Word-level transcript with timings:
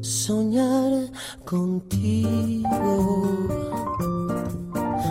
Soñar 0.00 1.10
contigo. 1.44 2.68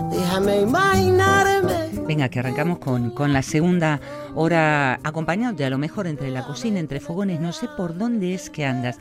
Déjame 0.09 0.61
imaginarme. 0.61 1.89
Venga, 2.07 2.29
que 2.29 2.39
arrancamos 2.39 2.79
con, 2.79 3.11
con 3.11 3.33
la 3.33 3.43
segunda 3.43 4.01
hora 4.33 5.00
acompañados 5.04 5.57
de 5.57 5.65
a 5.65 5.70
lo 5.70 5.78
mejor 5.78 6.07
entre 6.07 6.32
la 6.32 6.43
cocina, 6.43 6.79
entre 6.79 7.01
fogones, 7.01 7.39
no 7.39 7.54
sé 7.54 7.68
por 7.78 7.96
dónde 7.96 8.33
es 8.33 8.50
que 8.50 8.65
andas. 8.65 8.97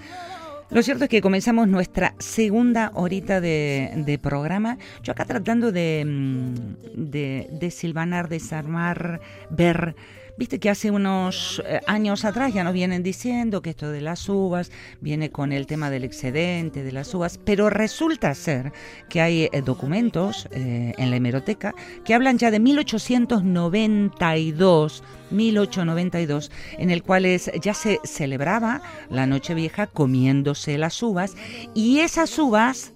Lo 0.69 0.83
cierto 0.83 1.05
es 1.05 1.11
que 1.11 1.23
comenzamos 1.23 1.69
nuestra 1.69 2.15
segunda 2.19 2.91
horita 2.95 3.41
de, 3.41 3.93
de 4.05 4.19
programa. 4.19 4.77
Yo 5.03 5.13
acá 5.13 5.25
tratando 5.25 5.73
de, 5.73 6.05
mm, 6.05 7.11
de, 7.11 7.49
de 7.51 7.71
silvanar, 7.71 8.29
desarmar, 8.29 9.21
ver 9.49 9.97
Viste 10.39 10.59
que 10.59 10.69
hace 10.69 10.91
unos 10.91 11.63
eh, 11.67 11.81
años 11.87 12.27
atrás 12.27 12.53
ya 12.53 12.63
nos 12.63 12.75
vienen 12.75 13.03
diciendo 13.03 13.63
que 13.63 13.71
esto 13.71 13.91
de 13.91 14.03
las 14.03 14.29
uvas 14.29 14.71
viene 15.01 15.31
con 15.31 15.51
el 15.51 15.67
tema 15.67 15.89
del 15.89 16.05
excedente 16.05 16.85
de 16.85 16.93
las 16.93 17.15
uvas, 17.15 17.41
pero 17.43 17.71
resulta 17.71 18.35
ser 18.35 18.75
que 19.09 19.23
hay 19.23 19.45
eh, 19.45 19.63
documentos 19.65 20.47
eh, 20.51 20.93
en 20.99 21.11
la 21.11 21.17
hemeroteca 21.17 21.75
que 22.05 22.13
hablan 22.13 22.37
ya 22.37 22.51
de 22.51 22.61
1892 22.61 25.03
1892, 25.31 26.53
en 26.79 26.91
el 26.91 27.03
cual 27.03 27.27
ya 27.27 27.75
se 27.75 27.99
celebraba 28.05 28.81
la 29.11 29.27
Nochevieja 29.27 29.89
comiéndose 29.89 30.79
las 30.79 31.03
uvas 31.03 31.35
y 31.75 31.99
esas 31.99 32.39
uvas 32.39 32.93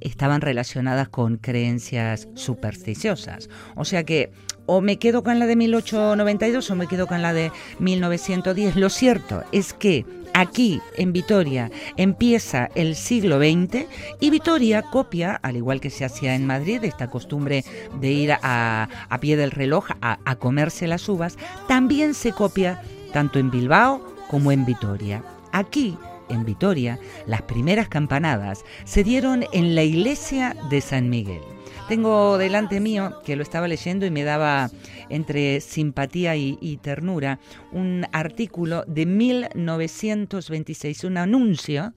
estaban 0.00 0.40
relacionadas 0.40 1.08
con 1.08 1.36
creencias 1.36 2.28
supersticiosas. 2.34 3.48
O 3.76 3.84
sea 3.84 4.04
que 4.04 4.32
o 4.72 4.80
me 4.80 5.00
quedo 5.00 5.24
con 5.24 5.40
la 5.40 5.46
de 5.46 5.56
1892 5.56 6.70
o 6.70 6.76
me 6.76 6.86
quedo 6.86 7.08
con 7.08 7.22
la 7.22 7.32
de 7.32 7.50
1910. 7.80 8.76
Lo 8.76 8.88
cierto 8.88 9.42
es 9.50 9.72
que 9.72 10.06
aquí 10.32 10.80
en 10.96 11.12
Vitoria 11.12 11.72
empieza 11.96 12.70
el 12.76 12.94
siglo 12.94 13.38
XX 13.40 13.86
y 14.20 14.30
Vitoria 14.30 14.82
copia, 14.82 15.34
al 15.42 15.56
igual 15.56 15.80
que 15.80 15.90
se 15.90 16.04
hacía 16.04 16.36
en 16.36 16.46
Madrid, 16.46 16.84
esta 16.84 17.10
costumbre 17.10 17.64
de 18.00 18.12
ir 18.12 18.32
a, 18.32 18.88
pie 19.20 19.36
del 19.36 19.50
reloj 19.50 19.88
a, 20.00 20.20
a 20.24 20.36
comerse 20.36 20.86
las 20.86 21.08
uvas, 21.08 21.36
también 21.66 22.14
se 22.14 22.30
copia 22.30 22.80
tanto 23.12 23.40
en 23.40 23.50
Bilbao 23.50 24.00
como 24.28 24.52
en 24.52 24.64
Vitoria. 24.64 25.24
Aquí 25.50 25.98
en 26.28 26.44
Vitoria, 26.44 27.00
las 27.26 27.42
primeras 27.42 27.88
campanadas 27.88 28.64
se 28.84 29.02
dieron 29.02 29.44
en 29.52 29.74
la 29.74 29.82
iglesia 29.82 30.54
de 30.70 30.80
San 30.80 31.10
Miguel. 31.10 31.42
Tengo 31.90 32.38
delante 32.38 32.78
mío, 32.78 33.20
que 33.24 33.34
lo 33.34 33.42
estaba 33.42 33.66
leyendo 33.66 34.06
y 34.06 34.12
me 34.12 34.22
daba 34.22 34.70
entre 35.08 35.60
simpatía 35.60 36.36
y, 36.36 36.78
ternura, 36.80 37.40
un 37.72 38.06
artículo 38.12 38.84
de 38.86 39.06
1926, 39.06 41.02
un 41.02 41.16
anuncio 41.16 41.92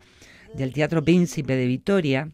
del 0.56 0.74
Teatro 0.74 1.04
Príncipe 1.04 1.56
de 1.56 1.68
Vitoria, 1.68 2.28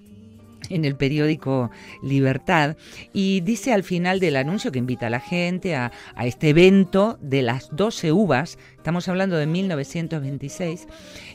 en 0.70 0.86
el 0.86 0.96
periódico 0.96 1.72
Libertad 2.02 2.78
y 3.14 3.42
dice 3.42 3.74
al 3.74 3.84
final 3.84 4.20
del 4.20 4.36
anuncio 4.36 4.72
que 4.72 4.80
invita 4.80 5.08
a 5.08 5.10
la 5.10 5.20
gente 5.20 5.76
a, 5.76 5.92
este 6.24 6.50
evento 6.50 7.18
de 7.22 7.42
las 7.42 7.70
12 7.76 8.12
uvas, 8.12 8.58
estamos 8.78 9.08
hablando 9.08 9.38
de 9.38 9.46
1926, 9.46 10.88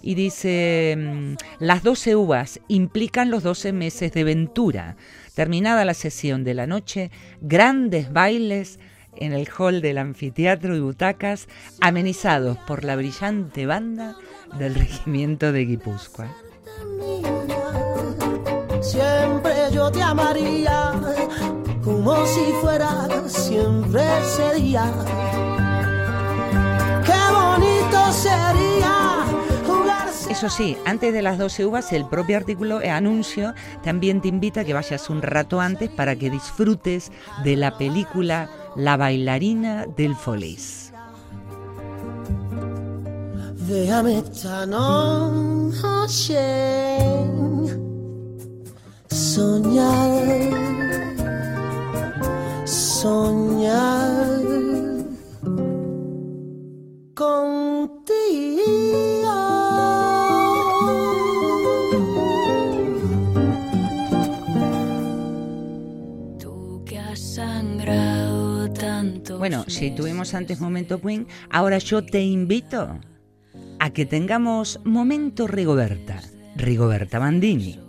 y 0.03 0.15
dice, 0.15 0.97
mm, 0.97 1.35
las 1.59 1.83
12 1.83 2.17
uvas 2.17 2.61
implican 2.69 3.31
los 3.31 3.43
12 3.43 3.73
meses 3.73 4.13
de 4.13 4.25
ventura. 4.25 4.97
Terminada 5.35 5.85
la 5.85 5.95
sesión 5.95 6.45
de 6.45 6.55
la 6.55 6.67
noche, 6.67 7.11
grandes 7.41 8.13
bailes 8.13 8.79
en 9.17 9.33
el 9.33 9.49
hall 9.49 9.81
del 9.81 9.99
anfiteatro 9.99 10.77
y 10.77 10.81
butacas 10.81 11.49
amenizados 11.81 12.59
por 12.59 12.85
la 12.85 12.97
brillante 12.97 13.67
banda 13.67 14.17
del 14.59 14.75
regimiento 14.75 15.53
de 15.53 15.65
Guipúzcoa 15.65 16.35
siempre 18.95 19.55
yo 19.73 19.91
te 19.91 20.01
amaría, 20.03 20.93
como 21.83 22.25
si 22.27 22.53
fuera 22.61 23.09
siempre 23.27 24.03
sería. 24.37 24.93
Qué 27.05 27.21
bonito 27.33 28.13
sería. 28.13 29.25
Jugar 29.67 30.09
Eso 30.31 30.49
sí, 30.49 30.77
antes 30.87 31.13
de 31.13 31.23
las 31.23 31.39
12 31.39 31.67
uvas, 31.67 31.93
el 31.93 32.07
propio 32.07 32.37
artículo 32.37 32.81
e 32.81 32.91
anuncio 32.91 33.55
también 33.83 34.21
te 34.21 34.29
invita 34.29 34.61
a 34.61 34.65
que 34.65 34.75
vayas 34.75 35.11
un 35.11 35.23
rato 35.23 35.61
antes 35.61 35.91
para 35.91 36.15
que 36.15 36.31
disfrutes 36.31 37.11
de 37.43 37.57
la 37.57 37.77
película 37.77 38.49
La 38.77 38.97
bailarina 38.97 39.87
del 39.97 40.15
Folís. 40.15 40.93
Déjame 43.67 44.19
esta 44.19 44.67
noche 44.67 46.39
soñar, 49.15 50.51
soñar 52.65 54.43
contigo. 57.15 57.45
Tú 66.41 66.83
que 66.85 66.99
has 66.99 67.21
sangrado 67.21 68.69
tanto. 68.73 69.39
Bueno, 69.39 69.65
si 69.69 69.93
tuvimos 69.93 70.35
antes 70.35 70.61
momento 70.61 71.01
Queen, 71.01 71.29
ahora 71.51 71.79
yo 71.79 72.05
te 72.05 72.21
invito 72.21 72.99
a 73.79 73.91
que 73.91 74.07
tengamos 74.07 74.81
momento 74.83 75.47
Rigoberta, 75.47 76.21
Rigoberta 76.57 77.21
Bandini 77.21 77.85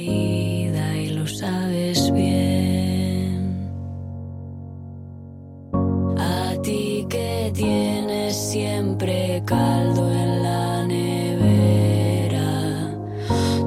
y 0.00 1.10
lo 1.10 1.26
sabes 1.26 2.10
bien. 2.12 3.70
A 6.18 6.54
ti 6.62 7.06
que 7.08 7.50
tienes 7.54 8.36
siempre 8.36 9.42
caldo 9.44 10.10
en 10.12 10.42
la 10.42 10.86
nevera, 10.86 12.50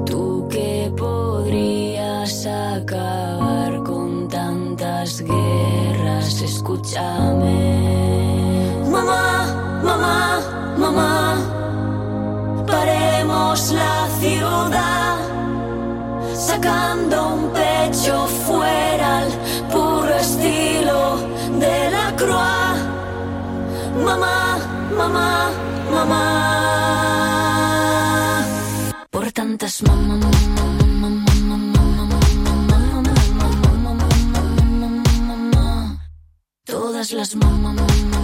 tú 0.05 0.47
que 0.49 0.91
podrías 0.97 2.45
acabar 2.45 3.83
con 3.83 4.27
tantas 4.27 5.21
guerras, 5.21 6.41
escúchame. 6.41 7.93
Mamá, 8.91 9.81
mamá, 9.83 10.75
mamá, 10.77 11.37
paremos 12.67 13.71
la 13.71 14.07
ciudad 14.19 15.12
sacando 16.35 17.35
un 17.35 17.51
pecho 17.53 18.27
fuera 18.45 19.19
al 19.19 19.29
puro 19.71 20.13
estilo 20.15 21.17
de 21.59 21.91
la 21.91 22.15
croix. 22.15 22.77
Mamá, 24.03 24.57
mamá, 24.97 25.49
mamá. 25.91 26.23
Por 29.09 29.31
tantas 29.31 29.81
mamá, 29.83 30.19
todas 36.65 37.11
las 37.11 37.35
mamá, 37.35 37.75
las 37.75 38.22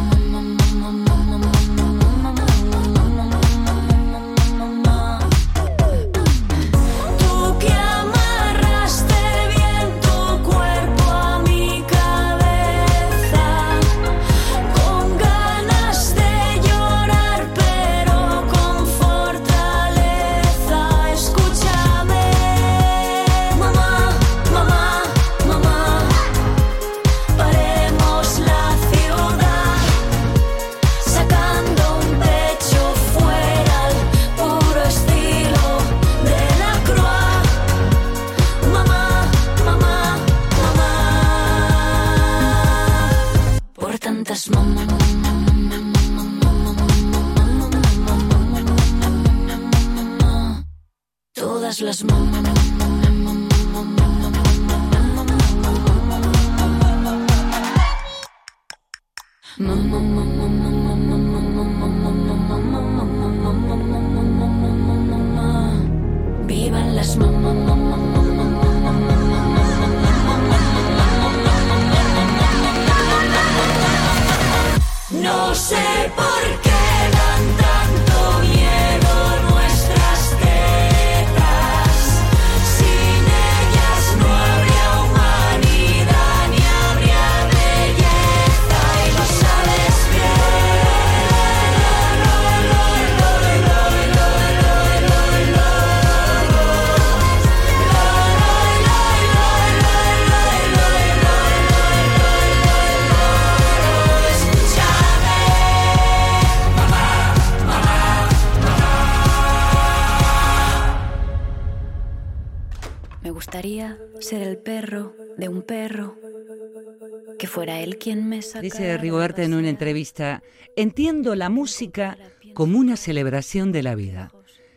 fuera 117.59 117.81
él 117.81 117.97
quien 117.97 118.29
me 118.29 118.41
sacara. 118.41 118.61
Dice 118.61 118.97
Rigoberta 118.97 119.43
en 119.43 119.53
una 119.53 119.67
entrevista, 119.67 120.41
entiendo 120.77 121.35
la 121.35 121.49
música 121.49 122.17
como 122.53 122.79
una 122.79 122.95
celebración 122.95 123.73
de 123.73 123.83
la 123.83 123.95
vida. 123.95 124.31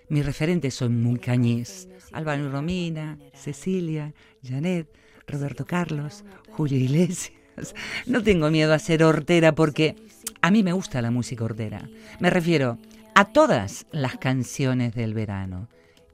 Mis 0.09 0.27
referentes 0.27 0.75
son 0.75 1.01
muy 1.01 1.21
cañés, 1.21 1.89
Álvaro 2.11 2.51
Romina, 2.51 3.21
Cecilia, 3.35 4.13
Janet, 4.43 4.89
Roberto 5.29 5.65
Carlos, 5.65 6.25
Julio 6.51 6.77
Iglesias. 6.77 7.73
No 8.07 8.21
tengo 8.21 8.51
miedo 8.51 8.75
a 8.75 8.81
ser 8.81 9.05
hortera 9.05 9.55
porque 9.55 9.95
a 10.41 10.51
mí 10.51 10.65
me 10.65 10.73
gusta 10.73 11.01
la 11.01 11.13
música 11.13 11.45
hortera. 11.45 11.89
Me 12.19 12.31
refiero 12.31 12.79
a 13.15 13.27
todas 13.27 13.87
las 13.93 14.17
canciones 14.17 14.93
del 14.97 15.15
verano. 15.15 15.69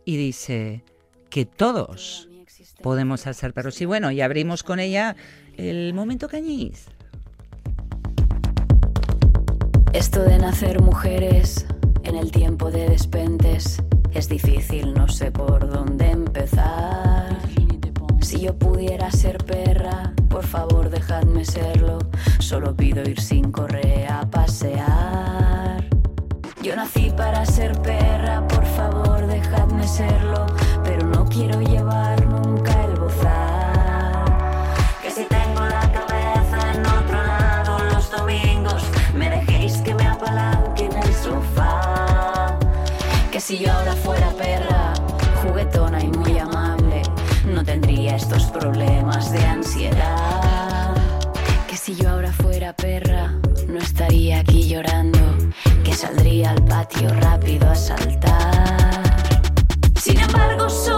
Y 0.05 0.19
dice 0.19 0.85
que 1.31 1.47
todos 1.47 2.29
podemos 2.83 3.27
hacer 3.27 3.55
perros. 3.55 3.81
Y 3.81 3.87
bueno, 3.87 4.11
y 4.11 4.21
abrimos 4.21 4.63
con 4.63 4.81
ella 4.81 5.17
el 5.59 5.93
momento 5.93 6.29
cañiz. 6.29 6.87
Esto 9.93 10.23
de 10.23 10.39
nacer 10.39 10.81
mujeres 10.81 11.67
en 12.05 12.17
el 12.17 12.31
tiempo 12.31 12.71
de 12.71 12.89
despentes 12.89 13.83
es 14.13 14.29
difícil, 14.29 14.95
no 14.95 15.09
sé 15.09 15.33
por 15.33 15.69
dónde 15.69 16.11
empezar. 16.11 17.39
Si 18.21 18.41
yo 18.41 18.57
pudiera 18.57 19.11
ser 19.11 19.39
perra, 19.39 20.13
por 20.29 20.47
favor 20.47 20.91
dejadme 20.91 21.45
serlo. 21.45 21.99
Solo 22.39 22.77
pido 22.77 23.03
ir 23.03 23.21
sin 23.21 23.51
correa 23.51 24.21
a 24.21 24.31
pasear. 24.31 25.85
Yo 26.63 26.77
nací 26.77 27.11
para 27.17 27.45
ser 27.47 27.81
perra, 27.83 28.47
por 28.47 28.65
favor 28.65 29.27
dejadme 29.27 29.87
serlo. 29.89 30.47
Pero 30.85 31.07
no 31.07 31.25
quiero 31.25 31.61
llevar 31.61 32.25
nunca 32.27 32.68
si 43.49 43.57
yo 43.57 43.73
ahora 43.73 43.97
fuera 43.97 44.29
perra, 44.33 44.93
juguetona 45.43 46.05
y 46.05 46.09
muy 46.09 46.39
amable, 46.39 47.01
no 47.47 47.65
tendría 47.65 48.17
estos 48.17 48.45
problemas 48.51 49.33
de 49.33 49.43
ansiedad. 49.43 50.95
Que 51.67 51.75
si 51.79 51.95
yo 51.95 52.11
ahora 52.11 52.31
fuera 52.31 52.75
perra, 52.75 53.33
no 53.67 53.79
estaría 53.79 54.41
aquí 54.41 54.69
llorando, 54.69 55.19
que 55.83 55.95
saldría 55.95 56.51
al 56.51 56.63
patio 56.63 57.09
rápido 57.09 57.71
a 57.71 57.75
saltar. 57.75 59.01
Sin 59.99 60.21
embargo, 60.21 60.69
soy 60.69 60.98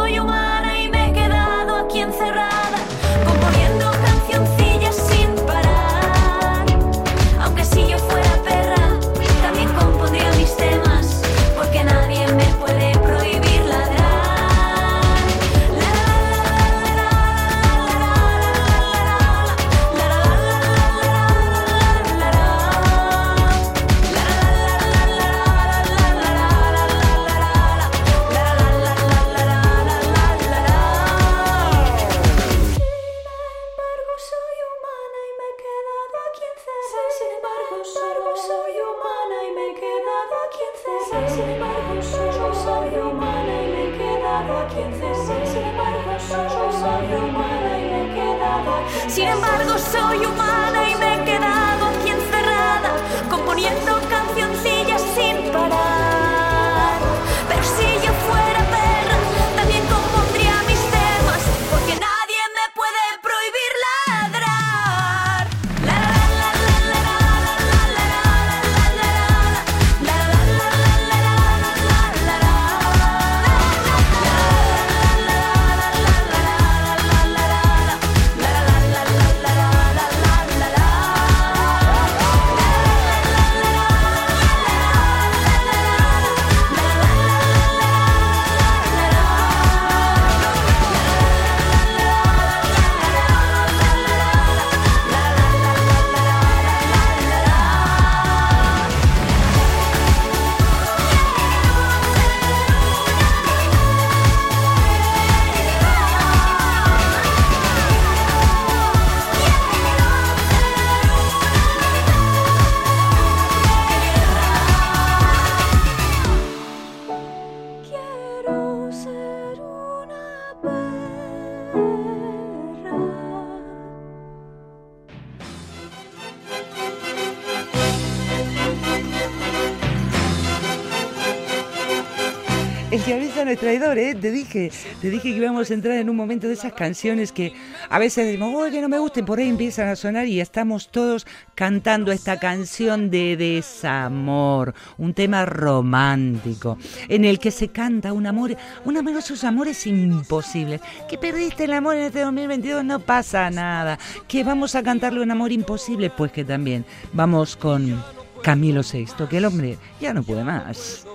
Traidor, 133.56 133.98
¿eh? 133.98 134.14
Te 134.14 134.30
dije, 134.30 134.70
te 135.00 135.10
dije 135.10 135.30
que 135.30 135.36
íbamos 135.36 135.70
a 135.70 135.74
entrar 135.74 135.96
en 135.96 136.10
un 136.10 136.16
momento 136.16 136.46
de 136.46 136.54
esas 136.54 136.72
canciones 136.72 137.32
que 137.32 137.52
a 137.88 137.98
veces 137.98 138.26
decimos, 138.26 138.54
oh, 138.54 138.70
que 138.70 138.80
no 138.80 138.88
me 138.88 138.98
gusten, 138.98 139.24
por 139.24 139.38
ahí 139.38 139.48
empiezan 139.48 139.88
a 139.88 139.96
sonar 139.96 140.26
y 140.26 140.40
estamos 140.40 140.90
todos 140.90 141.26
cantando 141.54 142.12
esta 142.12 142.38
canción 142.38 143.10
de 143.10 143.36
desamor, 143.36 144.74
un 144.98 145.14
tema 145.14 145.44
romántico, 145.46 146.78
en 147.08 147.24
el 147.24 147.38
que 147.38 147.50
se 147.50 147.68
canta 147.68 148.12
un 148.12 148.26
amor, 148.26 148.56
un 148.84 148.96
amor, 148.96 149.16
esos 149.16 149.44
amores 149.44 149.86
imposibles. 149.86 150.80
Que 151.08 151.18
perdiste 151.18 151.64
el 151.64 151.72
amor 151.72 151.96
en 151.96 152.04
este 152.04 152.20
2022, 152.20 152.84
no 152.84 153.00
pasa 153.00 153.50
nada. 153.50 153.98
Que 154.28 154.44
vamos 154.44 154.74
a 154.74 154.82
cantarle 154.82 155.22
un 155.22 155.30
amor 155.30 155.52
imposible, 155.52 156.10
pues 156.10 156.32
que 156.32 156.44
también 156.44 156.84
vamos 157.12 157.56
con 157.56 158.02
Camilo 158.42 158.82
VI, 158.82 159.26
que 159.28 159.36
el 159.36 159.44
hombre 159.44 159.78
ya 160.00 160.14
no 160.14 160.22
puede 160.22 160.44
más. 160.44 161.06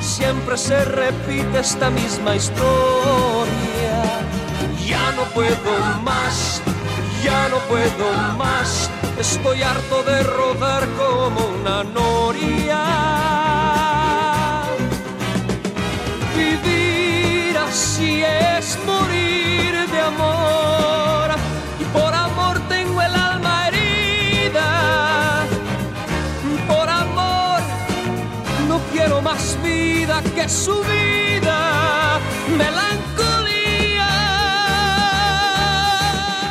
Siempre 0.00 0.56
se 0.56 0.84
repite 0.84 1.60
esta 1.60 1.90
misma 1.90 2.36
historia. 2.36 4.02
Ya 4.86 5.12
no 5.12 5.24
puedo 5.34 6.00
más, 6.02 6.62
ya 7.24 7.48
no 7.48 7.58
puedo 7.68 8.12
más. 8.36 8.90
Estoy 9.18 9.62
harto 9.62 10.02
de 10.02 10.22
rodar 10.22 10.88
como 10.98 11.46
una 11.46 11.84
noria. 11.84 12.84
Vivir 16.36 17.56
así 17.58 18.22
es 18.22 18.78
morir 18.86 19.88
de 19.90 20.00
amor. 20.00 21.03
Su 30.48 30.74
vida. 30.82 32.20
Melancolía. 32.56 34.06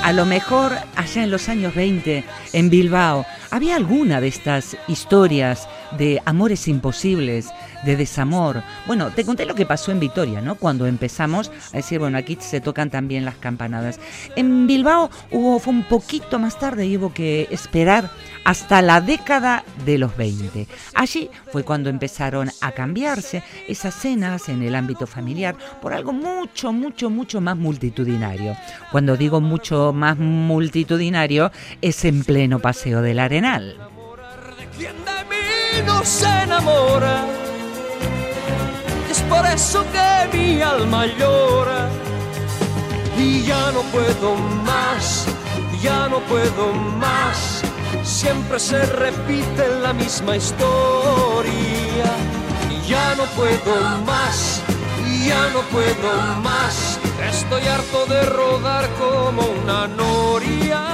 A 0.03 0.11
lo 0.13 0.25
mejor 0.25 0.73
allá 0.95 1.23
en 1.23 1.31
los 1.31 1.47
años 1.49 1.73
20, 1.75 2.23
en 2.53 2.69
Bilbao, 2.69 3.25
había 3.51 3.75
alguna 3.75 4.19
de 4.19 4.27
estas 4.27 4.75
historias 4.87 5.67
de 5.97 6.21
amores 6.25 6.67
imposibles, 6.67 7.51
de 7.85 7.95
desamor. 7.95 8.63
Bueno, 8.87 9.11
te 9.11 9.25
conté 9.25 9.45
lo 9.45 9.55
que 9.55 9.65
pasó 9.65 9.91
en 9.91 9.99
Vitoria, 9.99 10.41
¿no? 10.41 10.55
Cuando 10.55 10.85
empezamos 10.85 11.51
a 11.71 11.77
decir, 11.77 11.99
bueno, 11.99 12.17
aquí 12.17 12.37
se 12.39 12.61
tocan 12.61 12.89
también 12.89 13.25
las 13.25 13.35
campanadas. 13.35 13.99
En 14.35 14.67
Bilbao 14.67 15.09
hubo, 15.31 15.59
fue 15.59 15.73
un 15.73 15.83
poquito 15.83 16.39
más 16.39 16.59
tarde 16.59 16.85
y 16.85 16.97
hubo 16.97 17.13
que 17.13 17.47
esperar 17.51 18.09
hasta 18.45 18.81
la 18.81 19.01
década 19.01 19.63
de 19.85 19.97
los 19.97 20.15
20. 20.17 20.67
Allí 20.95 21.29
fue 21.51 21.63
cuando 21.63 21.89
empezaron 21.89 22.51
a 22.61 22.71
cambiarse 22.71 23.43
esas 23.67 23.93
cenas 23.93 24.49
en 24.49 24.61
el 24.63 24.75
ámbito 24.75 25.07
familiar 25.07 25.55
por 25.81 25.93
algo 25.93 26.13
mucho, 26.13 26.71
mucho, 26.71 27.09
mucho 27.09 27.41
más 27.41 27.57
multitudinario. 27.57 28.55
Cuando 28.91 29.17
digo 29.17 29.41
mucho 29.41 29.93
más 29.93 30.17
multitudinario, 30.17 31.51
es 31.81 32.05
en 32.05 32.23
pleno 32.23 32.59
paseo 32.59 33.01
del 33.01 33.19
Arenal. 33.19 33.77
¿Quién 34.77 34.95
de 35.05 35.23
mí 35.29 35.43
enamora? 36.43 37.42
Por 39.33 39.45
eso 39.47 39.83
que 39.91 40.37
mi 40.37 40.61
alma 40.61 41.07
llora. 41.07 41.89
Y 43.17 43.43
ya 43.43 43.71
no 43.71 43.81
puedo 43.93 44.35
más, 44.71 45.25
ya 45.81 46.07
no 46.07 46.19
puedo 46.31 46.73
más. 47.05 47.63
Siempre 48.03 48.59
se 48.59 48.85
repite 48.85 49.63
la 49.81 49.91
misma 49.93 50.35
historia. 50.37 52.09
Y 52.69 52.87
ya 52.87 53.15
no 53.15 53.25
puedo 53.37 53.75
más, 54.05 54.61
ya 55.27 55.49
no 55.53 55.61
puedo 55.73 56.09
más. 56.43 56.99
Estoy 57.31 57.65
harto 57.67 58.05
de 58.05 58.21
rodar 58.25 58.87
como 58.99 59.41
una 59.63 59.87
noria. 59.87 60.42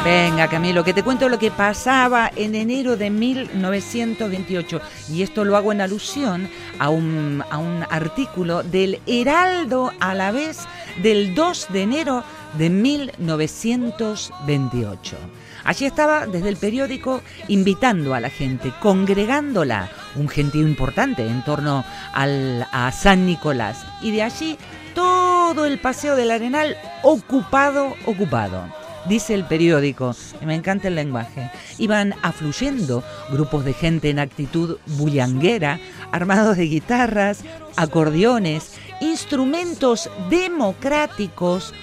Venga, 0.03 0.47
Camilo, 0.47 0.83
que 0.85 0.93
te 0.93 1.03
cuento 1.03 1.27
lo 1.27 1.37
que 1.37 1.51
pasaba 1.51 2.31
en 2.33 2.55
enero 2.55 2.95
de 2.95 3.09
1928. 3.09 4.79
Y 5.11 5.23
esto 5.23 5.43
lo 5.43 5.57
hago 5.57 5.73
en 5.73 5.81
alusión 5.81 6.49
a 6.79 6.87
un, 6.89 7.43
a 7.49 7.57
un 7.57 7.83
artículo 7.89 8.63
del 8.63 9.01
Heraldo 9.05 9.91
a 9.99 10.15
la 10.15 10.31
vez 10.31 10.59
del 11.03 11.35
2 11.35 11.67
de 11.69 11.81
enero 11.81 12.23
de 12.57 12.69
1928. 12.69 15.17
Allí 15.65 15.85
estaba 15.85 16.25
desde 16.25 16.47
el 16.47 16.55
periódico 16.55 17.21
invitando 17.49 18.13
a 18.13 18.21
la 18.21 18.29
gente, 18.29 18.71
congregándola, 18.79 19.89
un 20.15 20.29
gentío 20.29 20.65
importante 20.65 21.27
en 21.27 21.43
torno 21.43 21.83
al, 22.13 22.65
a 22.71 22.89
San 22.93 23.25
Nicolás. 23.25 23.85
Y 24.01 24.11
de 24.11 24.23
allí 24.23 24.57
todo 24.95 25.65
el 25.65 25.77
paseo 25.77 26.15
del 26.15 26.31
Arenal 26.31 26.77
ocupado, 27.03 27.97
ocupado. 28.05 28.78
Dice 29.07 29.33
el 29.33 29.45
periódico, 29.45 30.15
y 30.41 30.45
me 30.45 30.55
encanta 30.55 30.87
el 30.87 30.95
lenguaje, 30.95 31.51
iban 31.77 32.13
afluyendo 32.21 33.03
grupos 33.31 33.65
de 33.65 33.73
gente 33.73 34.09
en 34.09 34.19
actitud 34.19 34.77
bullanguera, 34.85 35.79
armados 36.11 36.57
de 36.57 36.65
guitarras, 36.65 37.43
acordeones, 37.75 38.73
instrumentos 39.01 40.09
democráticos, 40.29 41.73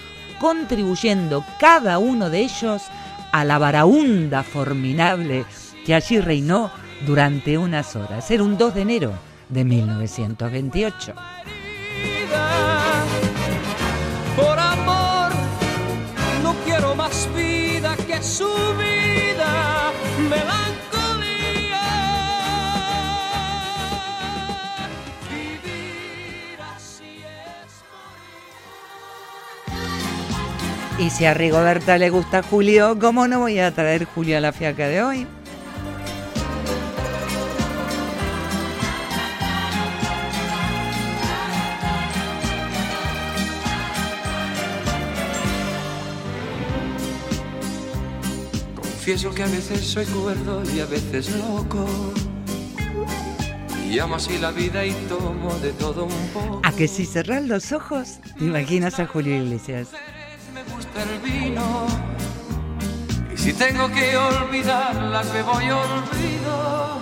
contribuyendo 0.41 1.45
cada 1.59 1.99
uno 1.99 2.29
de 2.31 2.41
ellos 2.41 2.83
a 3.33 3.45
la 3.45 3.59
varaunda 3.59 4.43
formidable 4.43 5.45
que 5.85 5.95
allí 5.95 6.21
reinó 6.21 6.71
durante 7.07 7.59
unas 7.59 7.97
horas. 7.97 8.31
Era 8.31 8.43
un 8.43 8.59
2 8.59 8.75
de 8.75 8.81
enero 8.83 9.13
de 9.49 9.65
1928. 9.65 11.15
Por 14.37 14.59
su 18.23 18.49
vida, 18.79 19.93
melancolía. 20.19 21.81
Vivir 25.31 26.59
así 26.75 27.23
es 30.99 31.05
Y 31.05 31.11
si 31.11 31.25
a 31.25 31.35
Rigoberta 31.35 31.99
le 31.99 32.11
gusta 32.11 32.43
Julio, 32.43 32.99
¿cómo 32.99 33.29
no 33.29 33.41
voy 33.41 33.59
a 33.59 33.75
traer 33.75 34.05
Julio 34.05 34.39
a 34.39 34.41
la 34.41 34.53
fiaca 34.53 34.89
de 34.89 35.03
hoy? 35.03 35.27
Confieso 49.07 49.33
que 49.33 49.45
a 49.45 49.47
veces 49.47 49.87
soy 49.87 50.05
cuerdo 50.07 50.65
y 50.75 50.81
a 50.81 50.87
veces 50.87 51.31
loco. 51.37 51.87
Y 53.89 54.01
amo 54.01 54.17
así 54.17 54.37
la 54.37 54.51
vida 54.51 54.85
y 54.85 54.91
tomo 55.09 55.55
de 55.61 55.71
todo 55.75 56.07
un 56.07 56.29
poco. 56.35 56.61
A 56.65 56.73
que 56.73 56.89
si 56.89 57.07
cerras 57.07 57.45
los 57.45 57.71
ojos, 57.71 58.19
te 58.37 58.45
imaginas 58.45 58.99
a 58.99 59.07
Julio 59.07 59.37
Iglesias. 59.37 59.91
Me 60.53 60.65
gusta 60.65 61.05
el 61.05 61.21
vino. 61.21 61.87
Y 63.33 63.39
si 63.39 63.53
tengo 63.53 63.89
que 63.93 64.17
olvidarlas, 64.17 65.33
me 65.33 65.43
voy 65.43 65.71
olvido. 65.71 67.01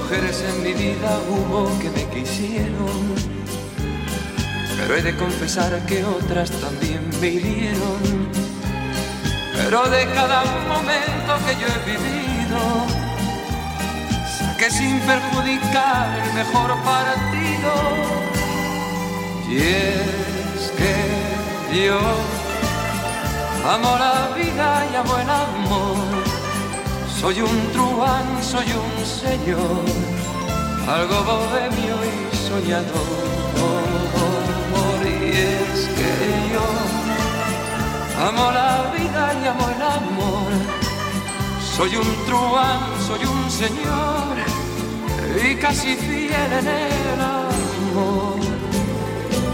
Mujeres 0.00 0.44
en 0.48 0.62
mi 0.62 0.72
vida 0.72 1.20
hubo 1.28 1.78
que 1.78 1.90
me 1.90 2.08
quisieron. 2.08 3.14
Pero 4.78 4.96
he 4.96 5.02
de 5.02 5.14
confesar 5.14 5.84
que 5.84 6.02
otras 6.06 6.50
también 6.52 7.02
me 7.20 7.28
hirieron. 7.28 8.43
Pero 9.64 9.82
de 9.88 10.06
cada 10.12 10.44
momento 10.68 11.32
que 11.46 11.52
yo 11.58 11.66
he 11.66 11.78
vivido, 11.90 12.60
saqué 14.38 14.70
sin 14.70 15.00
perjudicar 15.00 16.18
el 16.22 16.34
mejor 16.34 16.70
partido. 16.82 17.72
Y 19.48 19.56
es 19.56 20.70
que 20.76 20.94
yo 21.86 21.98
amo 23.66 23.96
la 23.98 24.36
vida 24.36 24.86
y 24.92 24.96
amo 24.96 25.16
el 25.18 25.30
amor. 25.30 25.96
Soy 27.18 27.40
un 27.40 27.72
truán, 27.72 28.26
soy 28.42 28.66
un 28.70 28.94
señor, 29.22 29.82
algo 30.86 31.24
bohemio 31.24 31.96
y 32.04 32.36
soñador. 32.36 33.34
Y 35.06 35.30
es 35.30 35.88
que 35.96 36.03
amo 38.18 38.50
la 38.52 38.92
vida 38.96 39.32
y 39.42 39.46
amo 39.46 39.68
el 39.68 39.82
amor. 39.82 40.52
Soy 41.76 41.96
un 41.96 42.26
truán, 42.26 42.80
soy 43.06 43.24
un 43.24 43.50
señor 43.50 44.36
y 45.44 45.56
casi 45.56 45.96
fiel 45.96 46.52
en 46.60 46.68
el 46.68 47.20
amor. 47.20 48.38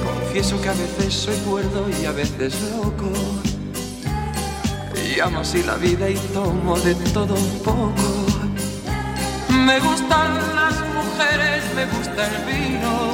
Confieso 0.05 0.61
que 0.61 0.69
a 0.69 0.73
veces 0.73 1.15
soy 1.15 1.37
cuerdo 1.39 1.87
y 2.01 2.05
a 2.05 2.13
veces 2.13 2.55
loco. 2.77 3.11
Y 4.95 5.19
amo 5.19 5.41
así 5.41 5.63
la 5.63 5.75
vida 5.77 6.09
y 6.09 6.15
tomo 6.35 6.79
de 6.79 6.95
todo 6.95 7.35
un 7.35 7.59
poco. 7.65 8.31
Me 9.49 9.81
gustan 9.81 10.35
las 10.55 10.75
mujeres, 10.95 11.65
me 11.75 11.87
gusta 11.87 12.27
el 12.29 12.45
vino. 12.45 13.13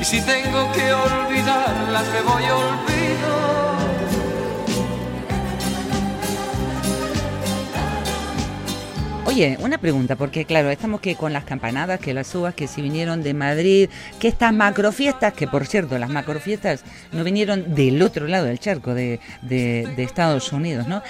Y 0.00 0.04
si 0.04 0.20
tengo 0.22 0.70
que 0.72 0.92
olvidarlas, 0.92 2.04
me 2.08 2.22
voy 2.22 2.44
olvido. 2.44 3.69
Oye, 9.30 9.56
una 9.60 9.78
pregunta, 9.78 10.16
porque 10.16 10.44
claro, 10.44 10.70
estamos 10.70 11.00
que 11.00 11.14
con 11.14 11.32
las 11.32 11.44
campanadas, 11.44 12.00
que 12.00 12.12
las 12.12 12.34
uvas, 12.34 12.52
que 12.52 12.66
si 12.66 12.82
vinieron 12.82 13.22
de 13.22 13.32
Madrid, 13.32 13.88
que 14.18 14.26
estas 14.26 14.52
macrofiestas, 14.52 15.34
que 15.34 15.46
por 15.46 15.68
cierto, 15.68 15.96
las 15.98 16.10
macrofiestas 16.10 16.82
no 17.12 17.22
vinieron 17.22 17.76
del 17.76 18.02
otro 18.02 18.26
lado 18.26 18.46
del 18.46 18.58
charco, 18.58 18.92
de, 18.92 19.20
de, 19.42 19.88
de 19.94 20.02
Estados 20.02 20.52
Unidos, 20.52 20.88
¿no? 20.88 21.00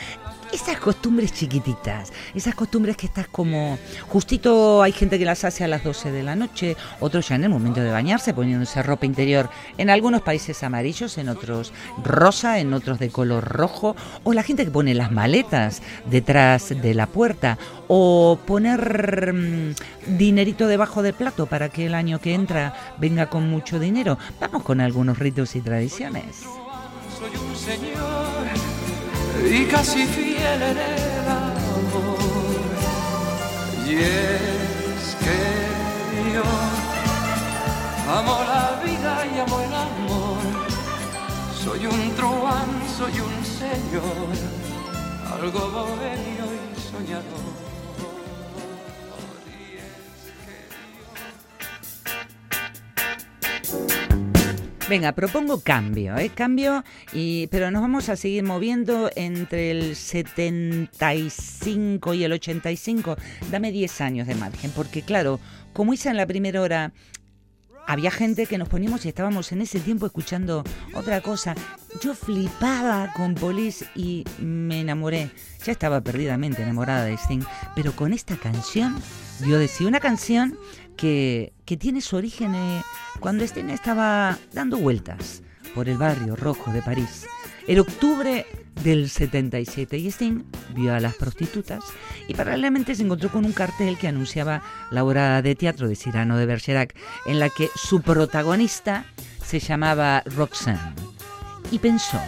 Esas 0.53 0.79
costumbres 0.79 1.33
chiquititas, 1.33 2.13
esas 2.35 2.55
costumbres 2.55 2.97
que 2.97 3.07
estás 3.07 3.29
como 3.29 3.79
justito 4.09 4.83
hay 4.83 4.93
gente 4.93 5.19
que 5.19 5.25
las 5.25 5.45
hace 5.45 5.65
a 5.65 5.69
las 5.69 5.85
12 5.85 6.11
de 6.13 6.23
la 6.23 6.37
noche, 6.37 6.77
otros 7.01 7.29
ya 7.29 7.37
en 7.37 7.45
el 7.45 7.51
momento 7.51 7.81
de 7.81 7.91
bañarse 7.91 8.35
poniéndose 8.35 8.83
ropa 8.83 9.07
interior, 9.07 9.51
en 9.79 9.91
algunos 9.91 10.23
países 10.23 10.63
amarillos, 10.63 11.19
en 11.19 11.29
otros 11.29 11.73
rosa, 12.03 12.59
en 12.59 12.75
otros 12.75 12.99
de 12.99 13.11
color 13.11 13.45
rojo, 13.45 13.97
o 14.25 14.33
la 14.33 14.43
gente 14.43 14.65
que 14.65 14.71
pone 14.71 14.95
las 14.95 15.13
maletas 15.13 15.83
detrás 16.07 16.69
de 16.69 16.95
la 16.95 17.07
puerta, 17.07 17.59
o 17.89 18.39
poner 18.47 19.33
mmm, 19.33 19.75
dinerito 20.19 20.67
debajo 20.67 21.03
del 21.03 21.15
plato 21.15 21.47
para 21.47 21.69
que 21.69 21.87
el 21.87 21.95
año 21.95 22.21
que 22.21 22.35
entra 22.35 22.95
venga 22.99 23.27
con 23.27 23.49
mucho 23.49 23.79
dinero. 23.79 24.19
Vamos 24.41 24.63
con 24.63 24.81
algunos 24.81 25.19
ritos 25.19 25.57
y 25.57 25.61
tradiciones. 25.61 26.43
Soy 27.19 27.37
un 27.37 27.57
señor 27.57 28.70
y 29.49 29.67
casi 29.67 30.07
fiel 30.07 30.63
en 30.63 30.79
el 30.79 31.29
amor. 31.29 32.19
Y 33.87 33.95
es 33.97 35.17
que 35.23 36.33
yo 36.35 36.43
amo 38.11 38.39
la 38.45 38.81
vida 38.85 39.27
y 39.27 39.39
amo 39.39 39.61
el 39.61 39.75
amor. 39.75 40.39
Soy 41.65 41.87
un 41.87 42.15
truán, 42.17 42.69
soy 42.97 43.21
un 43.21 43.45
señor, 43.45 44.29
algo 45.35 45.61
bohemio 45.71 46.47
y 46.57 46.81
soñador. 46.91 47.60
Venga, 54.91 55.13
propongo 55.13 55.61
cambio, 55.61 56.19
¿eh? 56.19 56.33
Cambio, 56.35 56.83
y, 57.13 57.47
pero 57.47 57.71
nos 57.71 57.81
vamos 57.81 58.09
a 58.09 58.17
seguir 58.17 58.43
moviendo 58.43 59.09
entre 59.15 59.71
el 59.71 59.95
75 59.95 62.13
y 62.13 62.25
el 62.25 62.33
85. 62.33 63.17
Dame 63.53 63.71
10 63.71 64.01
años 64.01 64.27
de 64.27 64.35
margen, 64.35 64.73
porque 64.75 65.03
claro, 65.03 65.39
como 65.73 65.95
hice 65.95 66.09
en 66.09 66.17
la 66.17 66.27
primera 66.27 66.61
hora, 66.61 66.93
había 67.87 68.11
gente 68.11 68.47
que 68.47 68.59
nos 68.59 68.69
poníamos 68.69 69.05
y 69.05 69.09
estábamos 69.09 69.53
en 69.53 69.63
ese 69.63 69.79
tiempo 69.79 70.07
escuchando 70.07 70.65
otra 70.93 71.21
cosa. 71.21 71.55
Yo 72.03 72.15
flipaba 72.15 73.13
con 73.13 73.37
Police 73.37 73.87
y 73.95 74.25
me 74.41 74.81
enamoré. 74.81 75.31
Ya 75.65 75.71
estaba 75.71 76.01
perdidamente 76.01 76.63
enamorada 76.63 77.05
de 77.05 77.15
Sting, 77.15 77.45
pero 77.77 77.95
con 77.95 78.13
esta 78.13 78.37
canción, 78.37 79.01
yo 79.47 79.57
decía, 79.57 79.87
una 79.87 80.01
canción 80.01 80.59
que, 81.01 81.53
tiene 81.79 82.01
su 82.01 82.17
origen 82.17 82.55
eh, 82.55 82.83
cuando 83.21 83.45
Sting 83.45 83.71
estaba 83.71 84.37
dando 84.53 84.77
vueltas 84.77 85.43
por 85.75 85.89
el 85.89 85.97
barrio 85.97 86.37
rojo 86.37 86.73
de 86.73 86.83
París. 86.83 87.27
Era 87.67 87.83
octubre 87.83 88.47
del 88.83 89.09
77 89.09 89.97
y 89.97 90.09
Sting 90.09 90.43
vio 90.75 90.95
a 90.95 91.01
las 91.01 91.15
prostitutas 91.15 91.85
y 92.29 92.35
paralelamente 92.35 92.95
se 92.95 93.03
encontró 93.03 93.31
con 93.31 93.45
un 93.45 93.53
cartel 93.53 93.97
que 93.99 94.09
anunciaba 94.09 94.63
la 94.91 95.05
obra 95.05 95.41
de 95.43 95.55
teatro 95.55 95.89
de 95.89 95.97
Cyrano 95.97 96.37
de 96.37 96.47
Bergerac 96.47 96.95
en 97.27 97.39
la 97.39 97.49
que 97.49 97.69
su 97.75 98.03
protagonista 98.03 99.05
se 99.45 99.61
llamaba 99.61 100.23
Roxanne 100.27 100.95
y 101.71 101.79
pensó, 101.79 102.21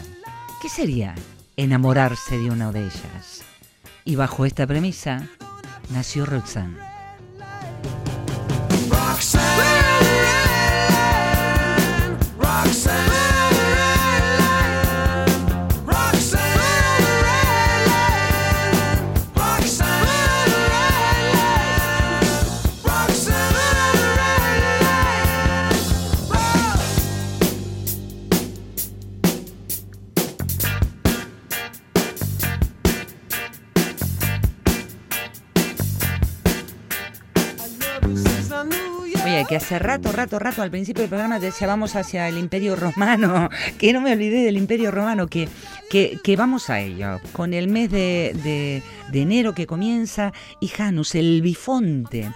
¿qué 0.61 0.69
sería 0.69 1.14
enamorarse 1.57 2.38
de 2.38 2.50
una 2.50 2.71
de 2.71 2.85
ellas? 2.85 3.43
Y 4.05 4.17
bajo 4.17 4.47
esta 4.47 4.67
premisa 4.67 5.29
nació 5.91 6.26
Roxanne. 6.26 6.92
Rato, 39.79 40.13
rato, 40.13 40.39
rato, 40.39 40.63
al 40.63 40.71
principio 40.71 41.03
del 41.03 41.09
programa 41.09 41.39
decía 41.39 41.67
vamos 41.67 41.97
hacia 41.97 42.29
el 42.29 42.39
Imperio 42.39 42.77
Romano, 42.77 43.49
que 43.79 43.93
no 43.93 44.01
me 44.01 44.13
olvidé 44.13 44.45
del 44.45 44.57
Imperio 44.57 44.91
Romano, 44.91 45.27
que, 45.27 45.49
que, 45.91 46.37
vamos 46.37 46.71
a 46.71 46.81
ello, 46.81 47.21
con 47.33 47.55
el 47.55 47.69
mes 47.69 47.91
de, 47.91 48.37
de, 48.43 48.83
de 49.11 49.21
enero 49.21 49.55
que 49.55 49.67
comienza, 49.67 50.33
y 50.61 50.69
Janus, 50.69 51.15
el 51.15 51.43
bifonte, 51.43 52.31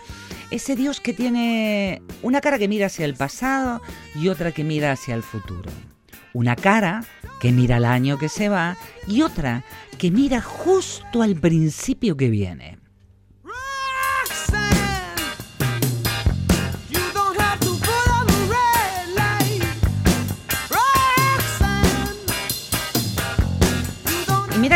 ese 0.51 0.77
dios 0.77 1.01
que 1.01 1.13
tiene 1.13 2.03
una 2.23 2.41
cara 2.41 2.59
que 2.59 2.69
mira 2.69 2.87
hacia 2.87 3.05
el 3.05 3.15
pasado 3.15 3.81
y 4.15 4.29
otra 4.29 4.53
que 4.53 4.65
mira 4.65 4.93
hacia 4.93 5.15
el 5.15 5.23
futuro. 5.23 5.71
Una 6.33 6.55
cara 6.55 7.05
que 7.41 7.53
mira 7.53 7.77
al 7.77 7.85
año 7.85 8.19
que 8.19 8.29
se 8.29 8.49
va 8.49 8.77
y 9.07 9.23
otra 9.23 9.65
que 9.99 10.11
mira 10.11 10.41
justo 10.41 11.23
al 11.23 11.37
principio 11.37 12.17
que 12.17 12.29
viene. 12.29 12.79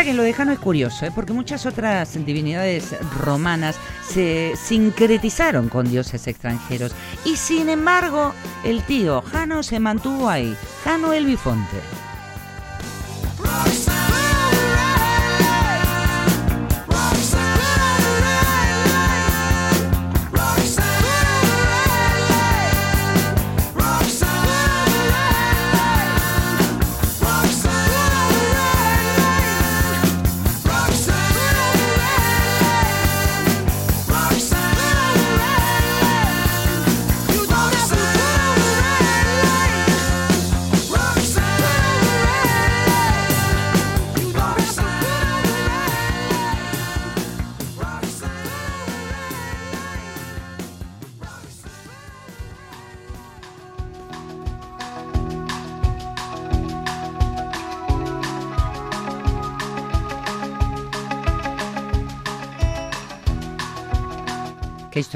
Que 0.03 0.13
lo 0.13 0.23
de 0.23 0.33
Jano 0.33 0.51
es 0.51 0.59
curioso, 0.59 1.05
¿eh? 1.05 1.11
porque 1.13 1.33
muchas 1.33 1.65
otras 1.65 2.13
divinidades 2.25 2.95
romanas 3.19 3.75
se 4.07 4.53
sincretizaron 4.55 5.69
con 5.69 5.89
dioses 5.89 6.27
extranjeros. 6.27 6.93
Y 7.25 7.35
sin 7.35 7.69
embargo, 7.69 8.33
el 8.63 8.83
tío 8.83 9.21
Jano 9.21 9.63
se 9.63 9.79
mantuvo 9.79 10.29
ahí. 10.29 10.55
Jano 10.83 11.13
el 11.13 11.25
bifonte. 11.25 11.77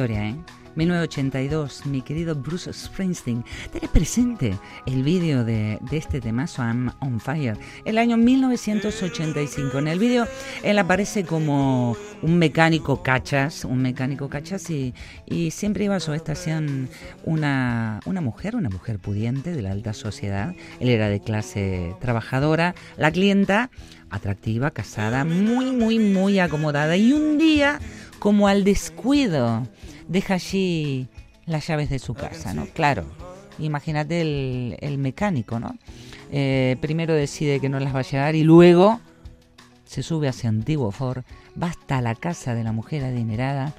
Historia, 0.05 0.29
¿eh? 0.29 0.35
1982, 0.75 1.85
mi 1.85 2.01
querido 2.01 2.35
Bruce 2.35 2.71
Springsteen. 2.71 3.43
Tiene 3.71 3.87
presente 3.87 4.57
el 4.85 5.03
vídeo 5.03 5.43
de, 5.43 5.79
de 5.89 5.97
este 5.97 6.19
temazo, 6.19 6.61
I'm 6.63 6.91
on 6.99 7.19
Fire, 7.19 7.57
el 7.85 7.97
año 7.97 8.17
1985. 8.17 9.79
En 9.79 9.87
el 9.87 9.99
vídeo 9.99 10.27
él 10.63 10.77
aparece 10.77 11.23
como 11.23 11.95
un 12.21 12.37
mecánico 12.37 13.01
cachas, 13.01 13.63
un 13.63 13.81
mecánico 13.81 14.29
cachas 14.29 14.69
y, 14.69 14.93
y 15.25 15.51
siempre 15.51 15.85
iba 15.85 15.95
a 15.95 15.99
su 15.99 16.13
estación 16.13 16.89
una, 17.23 18.01
una 18.05 18.21
mujer, 18.21 18.55
una 18.55 18.69
mujer 18.69 18.99
pudiente 18.99 19.53
de 19.53 19.61
la 19.61 19.71
alta 19.71 19.93
sociedad. 19.93 20.53
Él 20.79 20.89
era 20.89 21.07
de 21.07 21.21
clase 21.21 21.95
trabajadora. 22.01 22.75
La 22.97 23.11
clienta, 23.11 23.69
atractiva, 24.09 24.71
casada, 24.71 25.23
muy, 25.23 25.71
muy, 25.71 25.99
muy 25.99 26.39
acomodada. 26.39 26.97
Y 26.97 27.13
un 27.13 27.37
día, 27.37 27.79
como 28.19 28.47
al 28.47 28.63
descuido, 28.63 29.67
deja 30.07 30.35
allí 30.35 31.07
las 31.45 31.67
llaves 31.67 31.89
de 31.89 31.99
su 31.99 32.13
casa, 32.13 32.53
¿no? 32.53 32.65
Claro, 32.67 33.05
imagínate 33.59 34.21
el, 34.21 34.77
el 34.79 34.97
mecánico, 34.97 35.59
¿no? 35.59 35.75
Eh, 36.31 36.77
primero 36.81 37.13
decide 37.13 37.59
que 37.59 37.69
no 37.69 37.79
las 37.79 37.93
va 37.93 37.99
a 37.99 38.03
llevar 38.03 38.35
y 38.35 38.43
luego 38.43 38.99
se 39.85 40.03
sube 40.03 40.27
hacia 40.27 40.49
Antiguo 40.49 40.91
Ford, 40.91 41.23
va 41.61 41.67
hasta 41.67 42.01
la 42.01 42.15
casa 42.15 42.55
de 42.55 42.63
la 42.63 42.71
mujer 42.71 43.03
adinerada 43.03 43.73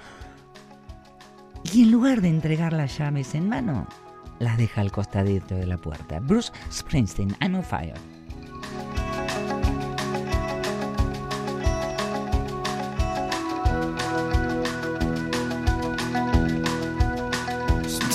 y 1.72 1.82
en 1.82 1.90
lugar 1.90 2.20
de 2.20 2.28
entregar 2.28 2.72
las 2.72 2.96
llaves 2.98 3.34
en 3.34 3.48
mano, 3.48 3.86
las 4.38 4.56
deja 4.56 4.80
al 4.80 4.92
costadito 4.92 5.56
de 5.56 5.66
la 5.66 5.78
puerta. 5.78 6.20
Bruce 6.20 6.52
Springsteen, 6.70 7.36
I'm 7.40 7.56
on 7.56 7.64
fire. 7.64 8.15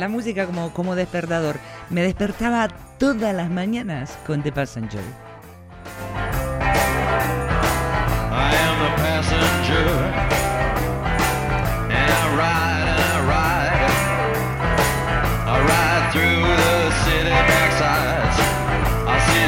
La 0.00 0.08
música 0.08 0.46
como, 0.46 0.72
como 0.72 0.94
despertador. 0.94 1.56
Me 1.90 2.02
despertaba 2.02 2.68
todas 2.98 3.34
las 3.34 3.50
mañanas 3.50 4.16
con 4.26 4.42
The 4.42 4.52
Passenger. 4.52 5.02
I 8.30 8.54
am 8.54 8.78
the 8.80 8.90
passenger, 9.02 10.32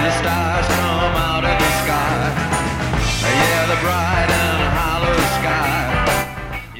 the 0.04 0.12
stars 0.20 0.66
come 0.66 1.16
out 1.16 1.44
of 1.44 1.58
the 1.58 1.70
sky. 1.82 2.28
Yeah, 3.22 3.66
the 3.66 3.76
bright. 3.80 4.33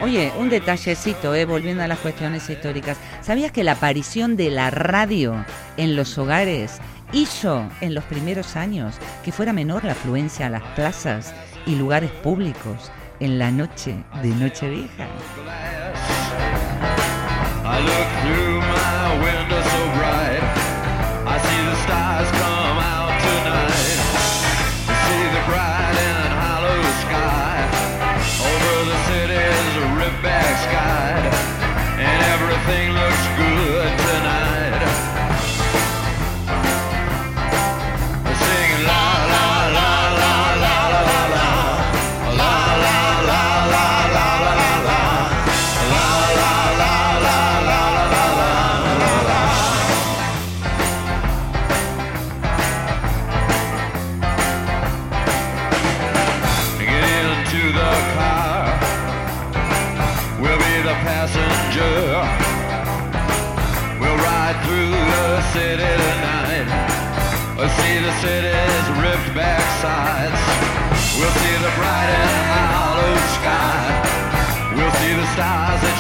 Oye, 0.05 0.31
un 0.39 0.51
detallecito, 0.51 1.35
eh, 1.35 1.47
volviendo 1.47 1.83
a 1.83 1.89
las 1.89 1.99
cuestiones 1.99 2.51
históricas. 2.51 2.99
¿Sabías 3.23 3.53
que 3.53 3.65
la 3.65 3.73
aparición 3.73 4.37
de 4.37 4.51
la 4.51 4.69
radio 4.71 5.47
en 5.79 5.97
los 5.97 6.19
hogares 6.19 6.79
hizo 7.15 7.67
en 7.81 7.95
los 7.95 8.05
primeros 8.05 8.55
años 8.55 8.97
que 9.25 9.33
fuera 9.33 9.55
menor 9.55 9.83
la 9.83 9.93
afluencia 9.93 10.49
a 10.49 10.51
las 10.51 10.63
plazas 10.75 11.35
y 11.65 11.77
lugares 11.77 12.11
públicos 12.11 12.93
en 13.19 13.39
la 13.39 13.51
noche 13.51 13.97
de 14.23 14.29
Nochevieja? 14.29 15.09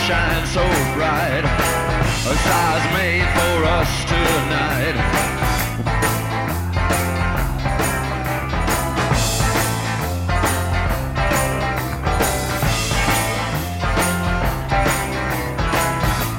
Shine 0.06 0.46
so 0.46 0.62
bright. 0.94 1.44
A 1.44 2.34
stars 2.42 2.84
made 2.92 3.26
for 3.36 3.64
us 3.64 3.90
tonight. 4.04 4.96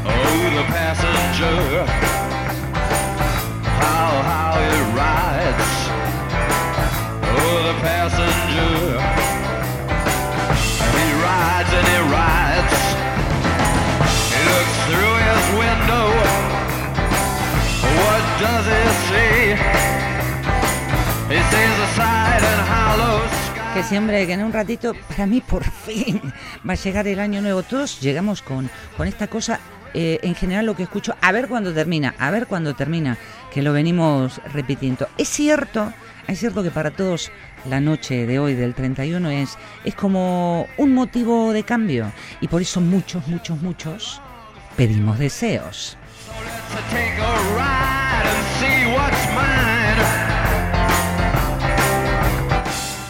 Oh, 0.06 0.49
the 0.58 0.63
passenger. 0.71 1.74
Does 18.45 18.65
he 18.67 18.81
see? 19.08 19.55
He 21.29 21.39
sees 21.51 21.75
the 21.81 21.89
side 21.95 22.43
and 22.51 22.62
hollow 22.69 23.21
sky. 23.49 23.73
Que 23.73 23.84
siempre, 23.84 24.27
que 24.27 24.34
en 24.34 24.43
un 24.43 24.53
ratito, 24.53 24.93
para 25.10 25.25
mí 25.25 25.41
por 25.41 25.63
fin 25.63 26.21
va 26.67 26.73
a 26.73 26.75
llegar 26.75 27.08
el 27.08 27.19
año 27.19 27.41
nuevo. 27.41 27.63
Todos 27.63 27.99
llegamos 28.01 28.41
con, 28.41 28.69
con 28.97 29.08
esta 29.08 29.27
cosa, 29.27 29.60
eh, 29.93 30.19
en 30.21 30.36
general 30.36 30.65
lo 30.65 30.75
que 30.75 30.84
escucho, 30.84 31.15
a 31.21 31.31
ver 31.31 31.47
cuándo 31.47 31.73
termina, 31.73 32.13
a 32.19 32.29
ver 32.31 32.47
cuándo 32.47 32.75
termina, 32.75 33.17
que 33.51 33.62
lo 33.62 33.73
venimos 33.73 34.39
repitiendo. 34.53 35.08
Es 35.17 35.29
cierto, 35.29 35.91
es 36.27 36.39
cierto 36.39 36.63
que 36.63 36.71
para 36.71 36.91
todos 36.91 37.31
la 37.67 37.79
noche 37.79 38.27
de 38.27 38.38
hoy, 38.39 38.53
del 38.53 38.75
31, 38.75 39.29
es, 39.31 39.58
es 39.84 39.95
como 39.95 40.67
un 40.77 40.93
motivo 40.93 41.51
de 41.51 41.63
cambio. 41.63 42.12
Y 42.41 42.47
por 42.47 42.62
eso 42.62 42.81
muchos, 42.81 43.27
muchos, 43.27 43.62
muchos 43.62 44.21
pedimos 44.77 45.17
deseos. 45.17 45.97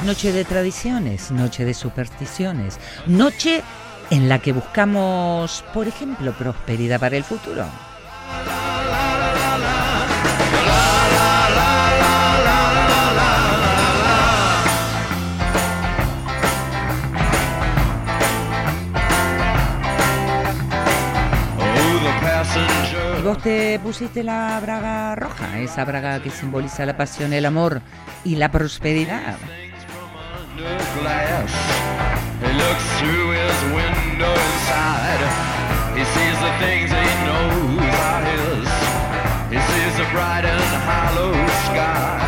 Noche 0.06 0.32
de 0.32 0.46
tradiciones, 0.46 1.32
noche 1.32 1.66
de 1.66 1.74
supersticiones, 1.74 2.80
noche 3.08 3.64
en 4.12 4.30
la 4.30 4.40
que 4.40 4.54
buscamos, 4.54 5.64
por 5.74 5.88
ejemplo, 5.88 6.32
prosperidad 6.34 7.00
para 7.00 7.18
el 7.18 7.24
futuro. 7.24 7.66
Vos 23.26 23.40
te 23.40 23.80
pusiste 23.80 24.24
la 24.24 24.60
braga 24.62 25.16
roja, 25.16 25.60
esa 25.60 25.84
braga 25.84 26.22
que 26.22 26.30
simboliza 26.30 26.86
la 26.86 26.96
pasión, 26.96 27.34
el 27.34 27.46
amor 27.46 27.82
y 28.24 28.36
la 28.36 28.52
prosperidad? 28.52 29.38
He 39.52 39.62
sees 39.62 39.96
the 39.96 40.04
bright 40.12 40.44
and 40.44 40.84
hollow 40.86 41.32
sky. 41.66 42.25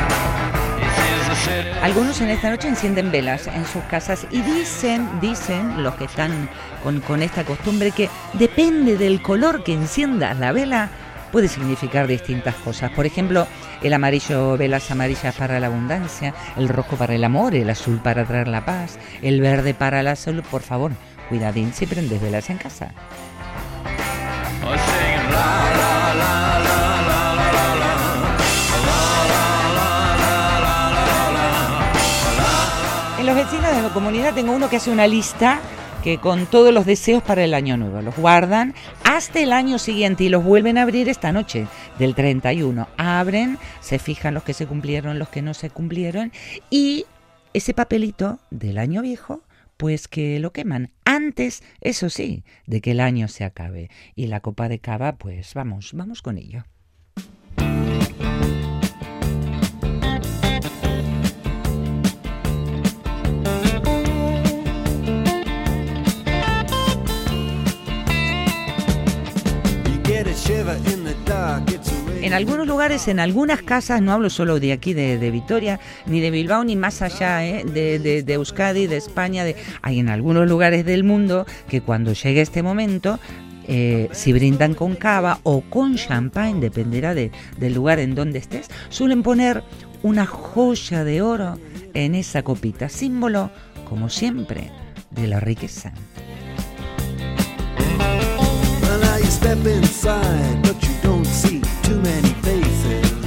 Algunos 1.82 2.20
en 2.22 2.30
esta 2.30 2.50
noche 2.50 2.68
encienden 2.68 3.12
velas 3.12 3.48
en 3.48 3.66
sus 3.66 3.84
casas 3.84 4.28
y 4.32 4.42
dicen, 4.42 5.08
dicen 5.22 5.84
los 5.84 5.96
que 5.96 6.06
están 6.06 6.50
con, 6.84 7.00
con 7.02 7.22
esta 7.22 7.44
costumbre 7.44 7.92
que 7.92 8.10
depende 8.34 8.98
del 8.98 9.22
color 9.22 9.64
que 9.64 9.74
enciendas 9.74 10.38
la 10.38 10.52
vela, 10.52 10.90
puede 11.32 11.48
significar 11.48 12.08
distintas 12.08 12.56
cosas. 12.56 12.92
Por 12.92 13.06
ejemplo, 13.06 13.48
el 13.82 13.94
amarillo, 13.94 14.58
velas 14.58 14.90
amarillas 14.92 15.36
para 15.36 15.60
la 15.60 15.68
abundancia, 15.68 16.34
el 16.58 16.70
rojo 16.70 16.96
para 16.96 17.16
el 17.16 17.24
amor, 17.24 17.56
el 17.56 17.70
azul 17.70 18.00
para 18.00 18.26
traer 18.26 18.48
la 18.48 18.66
paz, 18.66 18.98
el 19.22 19.42
verde 19.42 19.74
para 19.74 20.04
la 20.04 20.16
salud. 20.16 20.44
Por 20.50 20.62
favor, 20.62 20.92
cuidadín 21.30 21.74
si 21.74 21.86
prendes 21.86 22.22
velas 22.22 22.50
en 22.50 22.58
casa. 22.58 22.92
Los 33.28 33.36
vecinos 33.36 33.76
de 33.76 33.82
la 33.82 33.90
comunidad 33.90 34.34
tengo 34.34 34.54
uno 34.54 34.70
que 34.70 34.78
hace 34.78 34.90
una 34.90 35.06
lista 35.06 35.60
que 36.02 36.18
con 36.18 36.46
todos 36.46 36.74
los 36.74 36.86
deseos 36.86 37.22
para 37.22 37.44
el 37.44 37.54
año 37.54 37.76
nuevo. 37.76 38.02
Los 38.02 38.16
guardan 38.16 38.74
hasta 39.04 39.42
el 39.42 39.52
año 39.52 39.80
siguiente 39.80 40.24
y 40.24 40.30
los 40.30 40.46
vuelven 40.46 40.78
a 40.78 40.84
abrir 40.84 41.10
esta 41.10 41.34
noche 41.34 41.68
del 42.00 42.16
31. 42.16 42.88
Abren, 42.96 43.58
se 43.82 44.00
fijan 44.00 44.34
los 44.34 44.44
que 44.44 44.54
se 44.54 44.66
cumplieron, 44.66 45.20
los 45.20 45.28
que 45.28 45.42
no 45.42 45.54
se 45.54 45.70
cumplieron 45.70 46.32
y 46.70 47.06
ese 47.54 47.74
papelito 47.74 48.40
del 48.50 48.78
año 48.78 49.02
viejo 49.02 49.42
pues 49.76 50.08
que 50.08 50.40
lo 50.40 50.54
queman 50.54 50.92
antes, 51.04 51.64
eso 51.82 52.10
sí, 52.10 52.46
de 52.66 52.80
que 52.80 52.92
el 52.92 53.02
año 53.02 53.28
se 53.28 53.44
acabe. 53.44 53.90
Y 54.16 54.28
la 54.28 54.40
copa 54.40 54.70
de 54.70 54.80
cava, 54.80 55.18
pues 55.18 55.54
vamos, 55.54 55.92
vamos 55.94 56.22
con 56.22 56.38
ello. 56.38 56.64
En 72.28 72.34
algunos 72.34 72.68
lugares, 72.68 73.08
en 73.08 73.22
algunas 73.22 73.62
casas, 73.62 74.02
no 74.02 74.12
hablo 74.12 74.30
solo 74.30 74.60
de 74.60 74.74
aquí, 74.74 74.94
de, 74.94 75.18
de 75.18 75.32
Vitoria, 75.32 75.80
ni 76.06 76.20
de 76.20 76.30
Bilbao, 76.30 76.66
ni 76.66 76.76
más 76.76 77.02
allá, 77.02 77.46
¿eh? 77.46 77.64
de, 77.64 78.34
Euskadi, 78.34 78.86
de 78.86 78.98
España, 78.98 79.46
de... 79.46 79.56
hay 79.82 80.00
en 80.00 80.10
algunos 80.10 80.46
lugares 80.46 80.84
del 80.86 81.06
mundo 81.06 81.46
que 81.70 81.80
cuando 81.80 82.12
llegue 82.12 82.42
este 82.42 82.64
momento 82.64 83.18
eh, 83.70 84.10
si 84.12 84.34
brindan 84.34 84.74
con 84.74 84.96
cava 84.96 85.40
o 85.44 85.62
con 85.62 85.96
champagne, 85.96 86.60
dependerá 86.60 87.14
de- 87.14 87.32
del 87.58 87.74
lugar 87.74 88.00
en 88.00 88.14
donde 88.14 88.40
estés, 88.40 88.68
suelen 88.90 89.24
poner 89.24 89.64
una 90.04 90.26
joya 90.26 91.06
de 91.06 91.22
oro 91.22 91.58
en 91.94 92.14
esa 92.14 92.44
copita, 92.44 92.90
símbolo, 92.90 93.52
como 93.88 94.10
siempre, 94.10 94.70
de 95.12 95.28
la 95.28 95.40
riqueza. 95.40 95.94
Too 101.88 102.02
many 102.02 102.34
faces. 102.44 103.18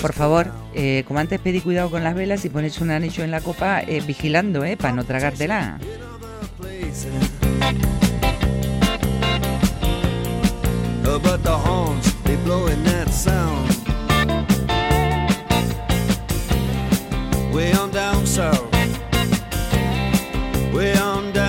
Por 0.00 0.12
favor, 0.12 0.46
eh, 0.74 1.04
como 1.06 1.18
antes 1.18 1.40
pedí 1.40 1.60
cuidado 1.60 1.90
con 1.90 2.04
las 2.04 2.14
velas 2.14 2.44
y 2.44 2.48
pones 2.48 2.80
un 2.80 2.90
anillo 2.90 3.24
en 3.24 3.30
la 3.30 3.40
copa, 3.40 3.80
eh, 3.80 4.02
vigilando, 4.06 4.64
eh, 4.64 4.76
para 4.76 4.92
no 4.94 5.04
tragártela. 5.04 5.78
Way 17.52 17.72
on 17.72 17.90
down 17.90 18.26
south. 18.26 18.68
Way 20.72 20.92
on 20.94 21.32
down 21.32 21.42
O 21.42 21.46
south. 21.46 21.47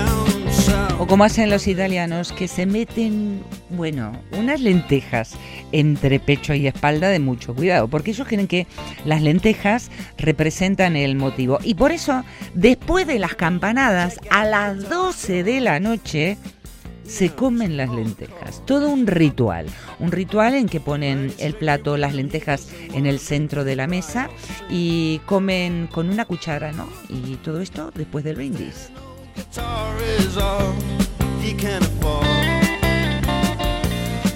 Como 1.10 1.24
hacen 1.24 1.50
los 1.50 1.68
italianos, 1.68 2.32
que 2.32 2.48
se 2.48 2.68
meten, 2.68 3.42
bueno, 3.72 4.12
unas 4.38 4.62
lentejas 4.62 5.34
entre 5.72 6.20
pecho 6.20 6.54
y 6.54 6.68
espalda 6.68 7.10
de 7.10 7.18
mucho 7.18 7.56
cuidado, 7.56 7.88
porque 7.88 8.12
ellos 8.12 8.28
creen 8.28 8.46
que 8.46 8.68
las 9.06 9.24
lentejas 9.24 9.90
representan 10.20 10.96
el 10.96 11.16
motivo. 11.16 11.58
Y 11.64 11.74
por 11.74 11.92
eso, 11.92 12.24
después 12.54 13.08
de 13.08 13.18
las 13.18 13.34
campanadas, 13.34 14.20
a 14.30 14.46
las 14.46 14.88
12 14.88 15.44
de 15.44 15.62
la 15.62 15.80
noche, 15.80 16.38
se 17.04 17.32
comen 17.32 17.76
las 17.76 17.90
lentejas. 17.90 18.64
Todo 18.68 18.88
un 18.90 19.08
ritual. 19.08 19.66
Un 19.98 20.12
ritual 20.12 20.54
en 20.54 20.70
que 20.70 20.80
ponen 20.80 21.34
el 21.40 21.56
plato, 21.56 21.98
las 21.98 22.14
lentejas 22.14 22.70
en 22.94 23.08
el 23.08 23.18
centro 23.18 23.64
de 23.64 23.76
la 23.76 23.88
mesa 23.88 24.30
y 24.70 25.20
comen 25.26 25.88
con 25.92 26.08
una 26.12 26.26
cuchara, 26.26 26.72
¿no? 26.72 26.88
Y 27.10 27.38
todo 27.38 27.62
esto 27.62 27.92
después 27.96 28.24
del 28.24 28.36
brindis. 28.36 28.92
Guitar 29.40 29.96
is 30.02 30.38
all 30.38 30.74
he 31.40 31.54
can 31.54 31.82
afford. 31.82 32.26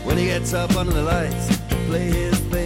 When 0.06 0.18
he 0.18 0.28
gets 0.28 0.54
up 0.54 0.78
under 0.78 0.94
the 0.94 1.04
lights 1.04 1.48
to 1.68 1.76
play 1.88 2.06
his 2.06 2.40
thing. 2.40 2.63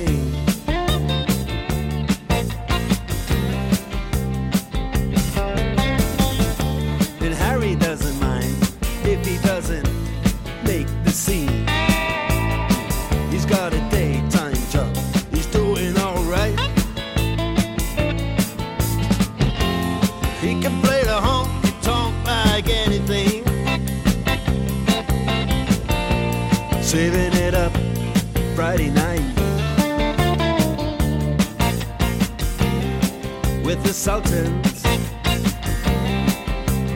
consultant 34.08 34.63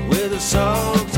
with 0.07 0.31
a 0.31 0.39
song. 0.39 1.10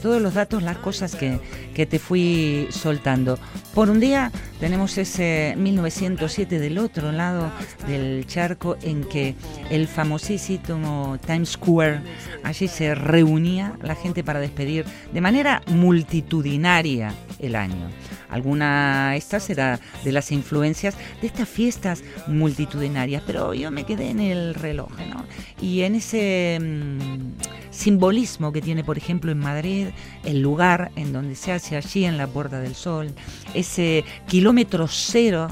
Todos 0.00 0.20
los 0.20 0.34
datos, 0.34 0.64
las 0.64 0.78
cosas 0.78 1.14
que, 1.14 1.38
que 1.74 1.86
te 1.86 2.00
fui 2.00 2.66
soltando. 2.70 3.38
Por 3.72 3.88
un 3.88 4.00
día 4.00 4.32
tenemos 4.58 4.98
ese 4.98 5.54
1907 5.56 6.58
del 6.58 6.78
otro 6.78 7.12
lado 7.12 7.52
del 7.86 8.26
charco 8.26 8.76
en 8.82 9.04
que 9.04 9.36
el 9.70 9.86
famosísimo 9.86 11.18
Times 11.24 11.50
Square, 11.50 12.00
allí 12.42 12.66
se 12.66 12.96
reunía 12.96 13.74
la 13.80 13.94
gente 13.94 14.24
para 14.24 14.40
despedir 14.40 14.84
de 15.12 15.20
manera 15.20 15.62
multitudinaria 15.68 17.14
el 17.38 17.54
año. 17.54 17.90
Alguna 18.30 19.16
esta 19.16 19.40
será 19.40 19.80
de 20.04 20.12
las 20.12 20.32
influencias 20.32 20.96
de 21.20 21.26
estas 21.26 21.48
fiestas 21.48 22.02
multitudinarias, 22.26 23.22
pero 23.26 23.54
yo 23.54 23.70
me 23.70 23.84
quedé 23.84 24.10
en 24.10 24.20
el 24.20 24.54
reloj, 24.54 24.90
¿no? 25.08 25.24
Y 25.60 25.82
en 25.82 25.96
ese 25.96 26.58
mm, 26.60 27.70
simbolismo 27.70 28.52
que 28.52 28.60
tiene, 28.62 28.84
por 28.84 28.98
ejemplo, 28.98 29.32
en 29.32 29.38
Madrid, 29.38 29.88
el 30.24 30.40
lugar 30.40 30.90
en 30.96 31.12
donde 31.12 31.34
se 31.34 31.52
hace 31.52 31.76
allí 31.76 32.04
en 32.04 32.16
la 32.16 32.26
Puerta 32.26 32.60
del 32.60 32.74
Sol, 32.74 33.12
ese 33.54 34.04
kilómetro 34.28 34.86
cero 34.88 35.48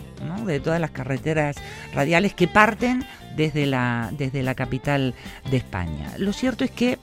de 0.47 0.61
todas 0.61 0.81
las 0.81 0.91
carreteras 0.91 1.57
radiales 1.95 2.35
que 2.35 2.49
parten 2.49 3.05
desde 3.37 3.67
la, 3.67 4.11
desde 4.17 4.43
la 4.43 4.55
capital 4.55 5.15
de 5.51 5.57
España. 5.59 6.13
Lo 6.19 6.33
cierto 6.33 6.65
es 6.65 6.71
que 6.71 6.99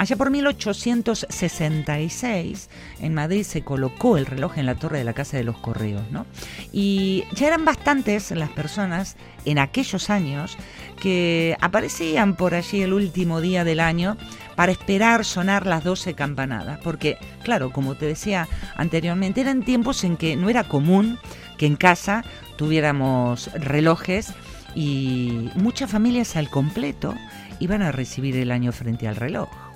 Allá 0.00 0.16
por 0.16 0.30
1866 0.30 2.70
en 3.02 3.12
Madrid 3.12 3.42
se 3.42 3.60
colocó 3.60 4.16
el 4.16 4.24
reloj 4.24 4.56
en 4.56 4.64
la 4.64 4.76
torre 4.76 4.96
de 4.96 5.04
la 5.04 5.12
Casa 5.12 5.36
de 5.36 5.44
los 5.44 5.58
Correos, 5.58 6.10
¿no? 6.10 6.24
Y 6.72 7.24
ya 7.34 7.48
eran 7.48 7.66
bastantes 7.66 8.30
las 8.30 8.48
personas 8.48 9.18
en 9.44 9.58
aquellos 9.58 10.08
años 10.08 10.56
que 11.02 11.54
aparecían 11.60 12.34
por 12.34 12.54
allí 12.54 12.80
el 12.80 12.94
último 12.94 13.42
día 13.42 13.62
del 13.62 13.78
año 13.78 14.16
para 14.56 14.72
esperar 14.72 15.26
sonar 15.26 15.66
las 15.66 15.84
12 15.84 16.14
campanadas, 16.14 16.80
porque 16.82 17.18
claro, 17.42 17.70
como 17.70 17.94
te 17.94 18.06
decía 18.06 18.48
anteriormente, 18.76 19.42
eran 19.42 19.64
tiempos 19.64 20.02
en 20.02 20.16
que 20.16 20.34
no 20.34 20.48
era 20.48 20.64
común 20.64 21.18
que 21.58 21.66
en 21.66 21.76
casa 21.76 22.24
tuviéramos 22.56 23.52
relojes 23.52 24.32
y 24.74 25.50
muchas 25.56 25.90
familias 25.90 26.36
al 26.36 26.48
completo 26.48 27.14
iban 27.58 27.82
a 27.82 27.92
recibir 27.92 28.38
el 28.38 28.50
año 28.50 28.72
frente 28.72 29.06
al 29.06 29.16
reloj. 29.16 29.69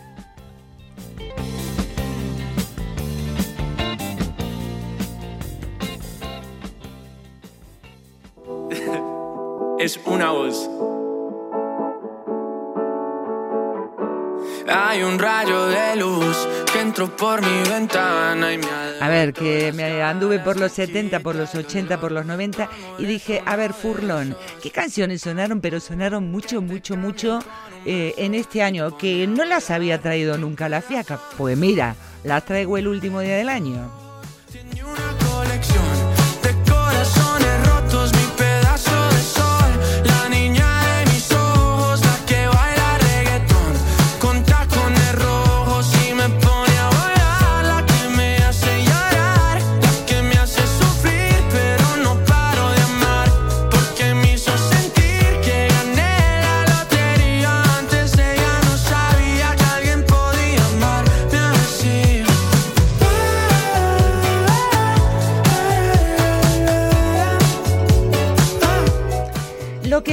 Es 9.85 10.01
una 10.07 10.31
voz. 10.31 10.71
Hay 14.67 15.03
un 15.03 15.19
rayo 15.19 15.67
de 15.67 15.97
luz 15.97 16.49
que 16.73 16.81
entró 16.81 17.15
por 17.15 17.43
mi 17.43 17.69
ventana 17.69 18.55
y 18.55 18.57
me 18.57 18.67
A 19.01 19.09
ver, 19.11 19.35
que 19.35 19.73
me 19.75 20.03
anduve 20.03 20.39
por 20.39 20.59
los 20.59 20.73
70, 20.73 21.21
por 21.21 21.35
los 21.37 21.55
80, 21.55 22.01
por 22.01 22.13
los 22.13 22.25
90 22.25 22.71
y 22.99 23.05
dije, 23.05 23.43
a 23.45 23.57
ver, 23.57 23.75
Furlón, 23.75 24.35
¿qué 24.63 24.71
canciones 24.71 25.21
sonaron? 25.21 25.61
Pero 25.61 25.81
sonaron 25.81 26.31
mucho, 26.31 26.63
mucho, 26.63 26.97
mucho 26.97 27.41
eh, 27.85 28.15
en 28.17 28.35
este 28.35 28.63
año, 28.63 28.97
que 28.97 29.27
no 29.27 29.45
las 29.45 29.71
había 29.71 30.01
traído 30.01 30.39
nunca 30.39 30.71
la 30.71 30.81
fiaca. 30.81 31.21
Pues 31.37 31.59
mira, 31.59 31.95
las 32.23 32.47
traigo 32.47 32.79
el 32.79 32.89
último 32.89 33.21
día 33.21 33.37
del 33.37 33.51
año. 33.51 33.93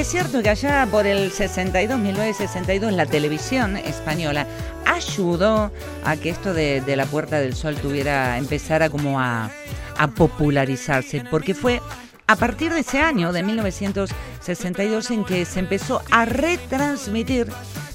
Es 0.01 0.07
cierto 0.07 0.41
que 0.41 0.49
allá 0.49 0.87
por 0.89 1.05
el 1.05 1.31
62, 1.31 1.99
1962, 1.99 2.91
la 2.91 3.05
televisión 3.05 3.77
española 3.77 4.47
ayudó 4.83 5.71
a 6.03 6.17
que 6.17 6.31
esto 6.31 6.55
de, 6.55 6.81
la 6.95 7.05
Puerta 7.05 7.39
del 7.39 7.53
Sol 7.53 7.75
tuviera, 7.75 8.39
empezara 8.39 8.89
como 8.89 9.19
a, 9.19 9.51
popularizarse, 10.15 11.23
porque 11.29 11.53
fue 11.53 11.83
a 12.25 12.35
partir 12.35 12.73
de 12.73 12.79
ese 12.79 12.99
año, 12.99 13.31
de 13.31 13.43
1962, 13.43 15.11
en 15.11 15.23
que 15.23 15.45
se 15.45 15.59
empezó 15.59 16.01
a 16.09 16.25
retransmitir 16.25 17.47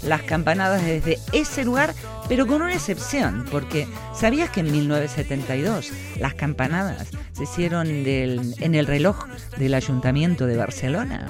las 0.04 0.22
campanadas 0.22 0.84
desde 0.84 1.18
ese 1.32 1.64
lugar, 1.64 1.92
pero 2.28 2.46
con 2.46 2.62
una 2.62 2.74
excepción, 2.74 3.44
porque 3.50 3.88
¿sabías 4.14 4.50
que 4.50 4.60
en 4.60 4.70
1972 4.70 5.90
las 6.20 6.34
campanadas 6.34 7.08
se 7.32 7.42
hicieron 7.42 7.88
en 7.88 8.74
el 8.76 8.86
reloj 8.86 9.26
del 9.58 9.74
Ayuntamiento 9.74 10.46
de 10.46 10.56
Barcelona? 10.56 11.26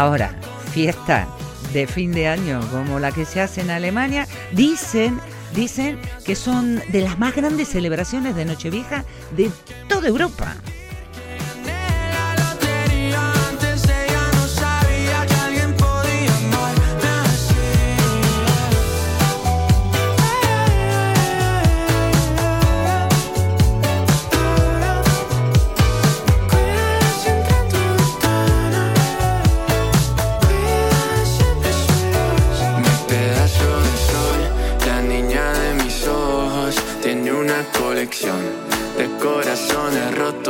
Ahora, 0.00 0.30
fiesta 0.72 1.28
de 1.74 1.86
fin 1.86 2.10
de 2.12 2.26
año 2.26 2.58
como 2.70 2.98
la 2.98 3.12
que 3.12 3.26
se 3.26 3.38
hace 3.38 3.60
en 3.60 3.68
Alemania, 3.68 4.26
dicen, 4.50 5.20
dicen 5.54 6.00
que 6.24 6.34
son 6.36 6.80
de 6.88 7.02
las 7.02 7.18
más 7.18 7.36
grandes 7.36 7.68
celebraciones 7.68 8.34
de 8.34 8.46
Nochevieja 8.46 9.04
de 9.36 9.50
toda 9.90 10.08
Europa. 10.08 10.56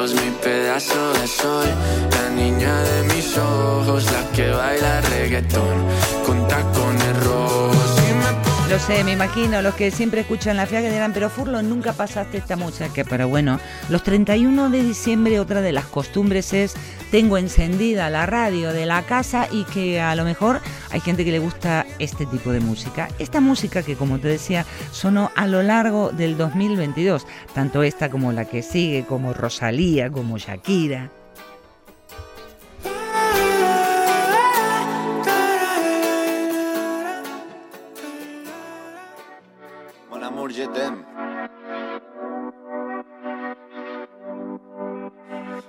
Mi 0.01 0.31
pedazo 0.43 1.13
de 1.13 1.27
sol, 1.27 1.67
la 2.11 2.31
niña 2.31 2.75
de 2.85 3.03
mis 3.15 3.37
ojos, 3.37 4.03
la 4.11 4.33
que 4.35 4.49
baila 4.49 5.01
reggaetón 5.03 5.77
con 6.25 6.49
tacones 6.49 6.90
Lo 8.71 8.79
sé, 8.79 9.03
me 9.03 9.11
imagino, 9.11 9.63
los 9.63 9.75
que 9.75 9.91
siempre 9.91 10.21
escuchan 10.21 10.57
la 10.57 10.65
fiaca 10.65 10.89
dirán, 10.89 11.13
pero 11.13 11.29
Furlo, 11.29 11.61
nunca 11.61 11.93
pasaste 11.93 12.39
esta 12.39 12.55
música. 12.55 13.03
Pero 13.11 13.29
bueno, 13.29 13.59
los 13.89 14.05
31 14.05 14.71
de 14.71 14.85
diciembre 14.85 15.41
otra 15.41 15.61
de 15.61 15.73
las 15.73 15.87
costumbres 15.87 16.53
es, 16.53 16.77
tengo 17.11 17.37
encendida 17.37 18.09
la 18.11 18.27
radio 18.27 18.73
de 18.73 18.87
la 18.87 19.03
casa 19.03 19.49
y 19.51 19.65
que 19.65 20.01
a 20.01 20.15
lo 20.15 20.23
mejor 20.25 20.61
hay 20.93 21.01
gente 21.01 21.25
que 21.25 21.33
le 21.33 21.41
gusta 21.41 21.85
este 21.99 22.27
tipo 22.27 22.53
de 22.53 22.61
música. 22.61 23.09
Esta 23.19 23.41
música 23.41 23.83
que, 23.83 23.97
como 23.97 24.21
te 24.21 24.29
decía, 24.29 24.65
sonó 24.93 25.33
a 25.35 25.49
lo 25.49 25.65
largo 25.65 26.11
del 26.11 26.37
2022, 26.37 27.27
tanto 27.53 27.83
esta 27.83 28.09
como 28.09 28.31
la 28.31 28.45
que 28.45 28.63
sigue, 28.63 29.05
como 29.05 29.33
Rosalía, 29.33 30.11
como 30.11 30.39
Shakira. 30.39 31.11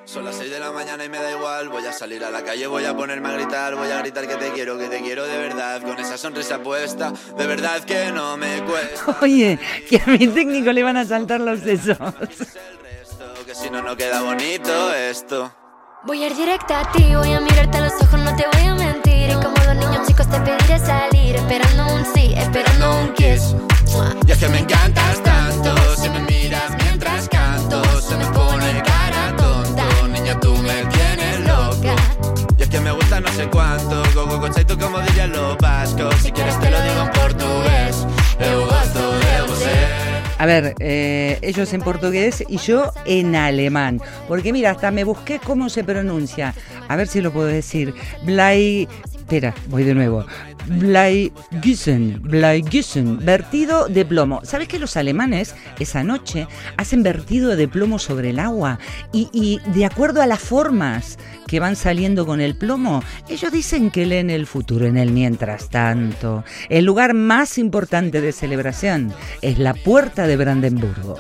Son 0.06 0.26
las 0.26 0.36
6 0.36 0.52
de 0.52 0.60
la 0.60 0.72
mañana 0.72 1.06
y 1.06 1.10
me 1.10 1.18
da 1.18 1.32
igual. 1.32 1.70
Voy 1.70 1.86
a 1.86 1.94
salir 1.94 2.24
a 2.26 2.30
la 2.30 2.44
calle, 2.44 2.68
voy 2.68 2.84
a 2.84 2.96
ponerme 2.96 3.30
a 3.30 3.32
gritar. 3.34 3.76
Voy 3.76 3.90
a 3.90 4.00
gritar 4.00 4.28
que 4.28 4.36
te 4.36 4.52
quiero, 4.52 4.78
que 4.78 4.88
te 4.88 5.02
quiero 5.02 5.26
de 5.26 5.38
verdad. 5.38 5.82
Con 5.82 5.98
esa 6.00 6.18
sonrisa 6.18 6.60
puesta, 6.60 7.14
de 7.38 7.48
verdad 7.48 7.82
que 7.84 8.12
no 8.12 8.36
me 8.36 8.62
cuesta. 8.64 9.18
Oye, 9.22 9.58
que 9.90 10.02
a 10.06 10.08
mi 10.08 10.28
técnico 10.28 10.72
le 10.72 10.84
van 10.84 10.98
a 10.98 11.06
saltar 11.06 11.40
los 11.40 11.60
sesos. 11.62 11.98
Que 13.46 13.56
si 13.56 13.70
no, 13.70 13.82
no 13.82 13.96
queda 13.96 14.22
bonito 14.22 14.94
esto. 14.94 15.54
Voy 16.04 16.24
a 16.24 16.28
ir 16.28 16.36
directa 16.36 16.82
a 16.82 16.92
ti, 16.92 17.16
voy 17.16 17.32
a 17.32 17.40
mirarte 17.40 17.78
a 17.78 17.82
los 17.82 17.94
ojos, 18.02 18.20
no 18.20 18.36
te 18.36 18.46
voy 18.54 18.68
a 18.68 18.76
mentir. 18.76 19.30
Y 19.30 19.34
como 19.34 19.56
los 19.66 19.76
niños 19.76 20.08
chicos 20.08 20.28
te 20.30 20.40
pediré 20.40 20.80
salir, 20.80 21.36
esperando 21.36 21.94
un 21.94 22.06
sí, 22.14 22.34
esperando 22.36 23.00
un 23.00 23.14
kiss. 23.14 23.56
Y 24.26 24.32
es 24.32 24.38
que 24.38 24.48
me 24.48 24.60
encantas 24.60 25.22
tanto, 25.22 25.76
si 25.98 26.10
me 26.10 26.22
miras 26.22 26.72
mientras 26.78 27.28
canto, 27.28 27.84
se 28.02 28.16
me 28.16 28.26
pone 28.28 28.82
cara 28.84 29.36
tonto, 29.36 30.08
niña 30.08 30.40
tú 30.40 30.56
me 30.58 30.86
tienes 30.86 31.40
loca. 31.46 31.96
Y 32.58 32.64
es 32.64 32.70
que 32.70 32.80
me 32.80 32.92
gusta 32.92 33.20
no 33.20 33.30
sé 33.34 33.48
cuánto, 33.48 34.04
go 34.14 34.26
go 34.26 34.40
go, 34.40 34.50
tú 34.50 34.78
como 34.78 35.00
dirían 35.02 35.32
los 35.32 35.58
vascos, 35.58 36.16
si 36.22 36.32
quieres 36.32 36.58
te 36.60 36.72
lo 36.72 36.82
digo 36.82 37.02
en 37.02 37.12
portugués, 37.12 38.08
eu 38.40 38.66
gosto 38.66 39.12
de 39.20 39.42
você. 39.48 40.02
A 40.38 40.46
ver, 40.48 40.74
eh, 40.80 41.38
ellos 41.44 41.72
en 41.74 41.82
portugués 41.82 42.44
y 42.48 42.58
yo 42.58 42.92
en 43.06 43.36
alemán. 43.36 44.02
Porque 44.28 44.52
mira, 44.52 44.72
hasta 44.72 44.90
me 44.90 45.04
busqué 45.04 45.38
cómo 45.38 45.70
se 45.70 45.84
pronuncia. 45.84 46.56
A 46.88 46.96
ver 46.96 47.08
si 47.08 47.22
lo 47.22 47.32
puedo 47.32 47.46
decir. 47.46 47.94
Blai... 48.24 48.88
Espera, 49.32 49.56
voy 49.68 49.86
de 49.86 49.96
nuevo. 49.96 50.26
Bleigüssen, 50.68 52.22
Bleigüssen, 52.22 53.26
vertido 53.26 53.88
de 53.88 54.04
plomo. 54.04 54.42
¿Sabes 54.44 54.68
que 54.68 54.78
los 54.78 54.98
alemanes 54.98 55.56
esa 55.80 56.04
noche 56.04 56.50
hacen 56.76 57.02
vertido 57.02 57.56
de 57.56 57.70
plomo 57.70 57.98
sobre 57.98 58.32
el 58.32 58.40
agua? 58.40 58.78
Y, 59.14 59.62
de 59.68 59.86
acuerdo 59.86 60.22
a 60.22 60.28
las 60.28 60.42
formas 60.42 61.18
que 61.48 61.62
van 61.62 61.78
saliendo 61.78 62.26
con 62.26 62.42
el 62.42 62.56
plomo, 62.56 63.04
ellos 63.30 63.54
dicen 63.54 63.90
que 63.90 64.06
leen 64.06 64.30
el 64.30 64.48
futuro 64.48 64.86
en 64.86 64.98
el 64.98 65.12
mientras 65.12 65.70
tanto. 65.70 66.44
El 66.68 66.84
lugar 66.84 67.14
más 67.14 67.58
importante 67.58 68.20
de 68.20 68.34
celebración 68.34 69.14
es 69.42 69.60
la 69.60 69.74
puerta 69.74 70.28
de 70.28 70.36
Brandenburgo. 70.36 71.16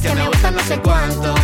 Que 0.00 0.14
me 0.14 0.28
gusta 0.28 0.52
no 0.52 0.60
sé 0.60 0.78
cuánto, 0.78 1.34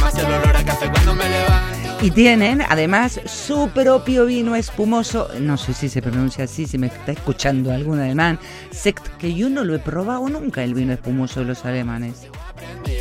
Y 2.04 2.10
tienen 2.10 2.60
además 2.60 3.18
su 3.24 3.70
propio 3.70 4.26
vino 4.26 4.54
espumoso, 4.56 5.30
no 5.40 5.56
sé 5.56 5.72
si 5.72 5.88
se 5.88 6.02
pronuncia 6.02 6.44
así, 6.44 6.66
si 6.66 6.76
me 6.76 6.88
está 6.88 7.12
escuchando 7.12 7.72
algún 7.72 7.98
alemán, 7.98 8.38
Sekt, 8.70 9.08
que 9.16 9.32
yo 9.32 9.48
no 9.48 9.64
lo 9.64 9.74
he 9.74 9.78
probado 9.78 10.28
nunca 10.28 10.62
el 10.62 10.74
vino 10.74 10.92
espumoso 10.92 11.40
de 11.40 11.46
los 11.46 11.64
alemanes. 11.64 12.28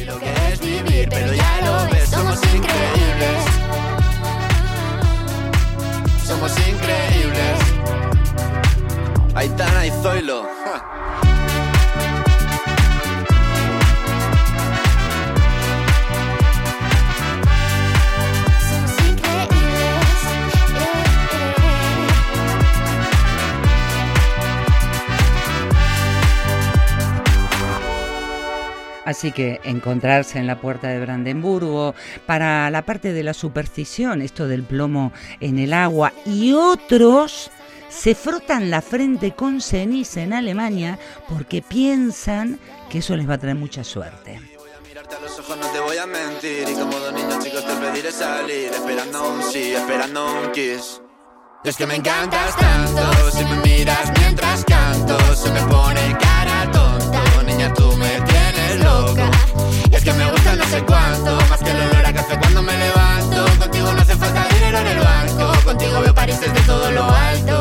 Lo 0.06 0.18
que 0.20 0.34
vivir, 0.62 1.10
pero 1.10 1.34
ya 1.34 1.60
lo 1.66 1.92
ves, 1.92 2.08
somos 2.08 2.40
increíbles. 2.46 3.44
Somos 6.26 6.58
increíbles. 6.60 7.60
Aitana 9.36 9.86
y 9.86 9.92
Zoilo. 10.02 10.48
Así 29.06 29.32
que 29.32 29.60
encontrarse 29.64 30.40
en 30.40 30.48
la 30.48 30.60
puerta 30.60 30.88
de 30.88 31.00
Brandenburgo 31.00 31.94
para 32.26 32.70
la 32.70 32.84
parte 32.84 33.14
de 33.14 33.24
la 33.24 33.34
superstición, 33.34 34.22
esto 34.22 34.48
del 34.48 34.64
plomo 34.64 35.12
en 35.40 35.60
el 35.60 35.74
agua, 35.74 36.14
y 36.26 36.54
otros 36.54 37.52
se 37.90 38.16
frotan 38.16 38.70
la 38.72 38.82
frente 38.82 39.32
con 39.32 39.62
ceniza 39.62 40.22
en 40.22 40.34
Alemania 40.34 40.98
porque 41.30 41.62
piensan 41.62 42.60
que 42.90 43.00
eso 43.00 43.16
les 43.16 43.30
va 43.30 43.36
a 43.36 43.38
traer 43.38 43.56
mucha 43.56 43.84
suerte. 43.84 44.40
A 45.16 45.20
los 45.20 45.38
ojos 45.38 45.58
no 45.58 45.68
te 45.68 45.80
voy 45.80 45.98
a 45.98 46.08
mentir. 46.08 46.68
Y 46.68 46.74
como 46.74 46.98
dos 46.98 47.14
niños 47.14 47.44
chicos 47.44 47.64
te 47.66 47.74
pediré 47.76 48.12
salir 48.12 48.72
Esperando 48.74 49.32
un 49.32 49.44
sí, 49.44 49.74
esperando 49.74 50.26
un 50.26 50.52
kiss. 50.52 51.02
Es 51.64 51.78
que 51.78 51.86
me 51.86 51.96
encantas 51.96 52.56
tanto 52.58 53.32
Si 53.32 53.46
me 53.46 53.56
miras 53.58 54.12
mientras 54.20 54.66
canto 54.66 55.18
Se 55.36 55.52
me 55.52 55.62
pone 55.62 56.18
cara 56.20 56.72
tonta 56.72 57.44
Niña, 57.46 57.74
tú 57.74 57.96
me 57.96 58.22
tienes 58.22 58.43
loca 58.78 59.30
Y 59.92 59.96
es 59.96 60.04
que 60.04 60.14
me 60.14 60.32
gusta 60.32 60.56
no 60.56 60.64
sé 60.66 60.84
cuánto 60.86 61.36
Más 61.50 61.60
que 61.60 61.72
el 61.72 61.82
olor 61.82 62.06
a 62.06 62.14
café 62.14 62.38
cuando 62.40 62.62
me 62.62 62.78
levanto 62.78 63.46
Contigo 63.60 63.92
no 63.94 64.02
hace 64.02 64.16
falta 64.16 64.48
dinero 64.50 64.78
en 64.80 64.88
el 64.88 65.00
banco 65.00 65.52
Contigo 65.66 66.00
veo 66.02 66.14
París 66.16 66.40
desde 66.40 66.62
todo 66.62 66.92
lo 66.92 67.04
alto 67.04 67.60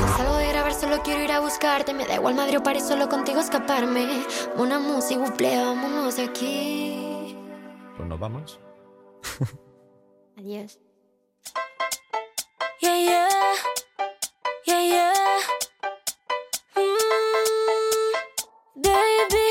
No 0.00 0.16
salgo 0.16 0.36
de 0.36 0.48
grabar, 0.48 0.74
solo 0.74 1.02
quiero 1.02 1.22
ir 1.22 1.32
a 1.32 1.40
buscarte. 1.40 1.92
Me 1.94 2.06
da 2.06 2.14
igual 2.14 2.34
Madrid 2.34 2.58
o 2.58 2.62
París, 2.62 2.84
solo 2.86 3.08
contigo 3.08 3.40
escaparme. 3.40 4.24
Una 4.56 4.78
música, 4.78 5.20
buple, 5.20 5.56
vámonos 5.64 6.16
de 6.16 6.24
aquí. 6.24 7.36
Pues 7.96 8.08
nos 8.08 8.18
vamos. 8.18 8.58
Adiós. 10.38 10.78
Yeah, 12.80 12.96
yeah. 12.98 13.28
Yeah, 14.66 14.82
yeah. 14.82 15.12
Mm, 16.76 18.82
baby, 18.82 19.43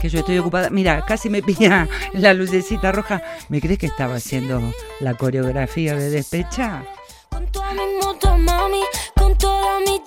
que 0.00 0.08
yo 0.08 0.20
estoy 0.20 0.38
ocupada. 0.38 0.70
Mira, 0.70 1.04
casi 1.06 1.28
me 1.28 1.42
pilla 1.42 1.86
la 2.12 2.34
lucecita 2.34 2.90
roja. 2.90 3.22
¿Me 3.48 3.60
crees 3.60 3.78
que 3.78 3.86
estaba 3.86 4.16
haciendo 4.16 4.60
la 5.00 5.14
coreografía 5.14 5.94
de 5.94 6.10
despecha? 6.10 6.82
Con 7.28 7.46
toda 7.52 7.72
mi 7.72 7.82
moto, 8.02 8.36
mami, 8.36 8.82
con 9.14 9.36
toda 9.36 9.78
mi. 9.80 10.00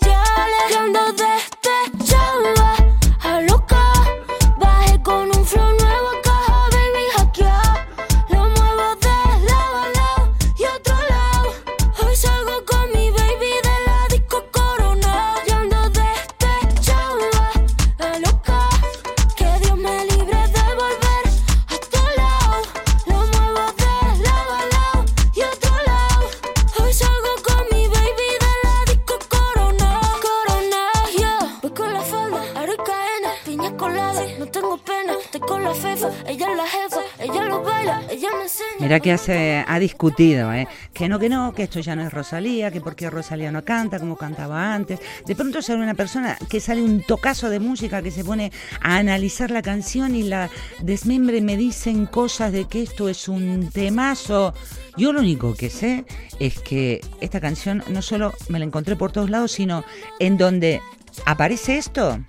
Mira 38.79 38.99
que 38.99 39.11
hace, 39.11 39.63
ha 39.67 39.79
discutido, 39.79 40.51
¿eh? 40.53 40.67
que 40.93 41.07
no, 41.07 41.19
que 41.19 41.29
no, 41.29 41.53
que 41.53 41.63
esto 41.63 41.79
ya 41.79 41.95
no 41.95 42.03
es 42.03 42.11
Rosalía, 42.11 42.71
que 42.71 42.81
por 42.81 42.95
qué 42.95 43.09
Rosalía 43.09 43.51
no 43.51 43.63
canta 43.63 43.99
como 43.99 44.15
cantaba 44.15 44.73
antes. 44.73 44.99
De 45.25 45.35
pronto 45.35 45.61
sale 45.61 45.81
una 45.81 45.93
persona 45.93 46.37
que 46.49 46.59
sale 46.59 46.81
un 46.81 47.01
tocazo 47.01 47.49
de 47.49 47.59
música 47.59 48.01
que 48.01 48.11
se 48.11 48.23
pone 48.23 48.51
a 48.81 48.97
analizar 48.97 49.51
la 49.51 49.61
canción 49.61 50.15
y 50.15 50.23
la 50.23 50.49
desmembre 50.81 51.37
y 51.37 51.41
me 51.41 51.57
dicen 51.57 52.05
cosas 52.05 52.51
de 52.51 52.65
que 52.65 52.83
esto 52.83 53.09
es 53.09 53.27
un 53.27 53.69
temazo. 53.71 54.53
Yo 54.97 55.13
lo 55.13 55.21
único 55.21 55.53
que 55.55 55.69
sé 55.69 56.05
es 56.39 56.59
que 56.59 57.01
esta 57.21 57.39
canción 57.39 57.83
no 57.87 58.01
solo 58.01 58.33
me 58.49 58.59
la 58.59 58.65
encontré 58.65 58.95
por 58.95 59.11
todos 59.11 59.29
lados, 59.29 59.51
sino 59.51 59.83
en 60.19 60.37
donde 60.37 60.81
aparece 61.25 61.77
esto. 61.77 62.19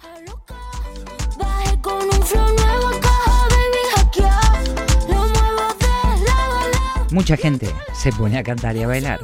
Mucha 7.14 7.36
gente 7.36 7.68
se 7.94 8.10
pone 8.10 8.38
a 8.38 8.42
cantar 8.42 8.76
y 8.76 8.82
a 8.82 8.88
bailar. 8.88 9.20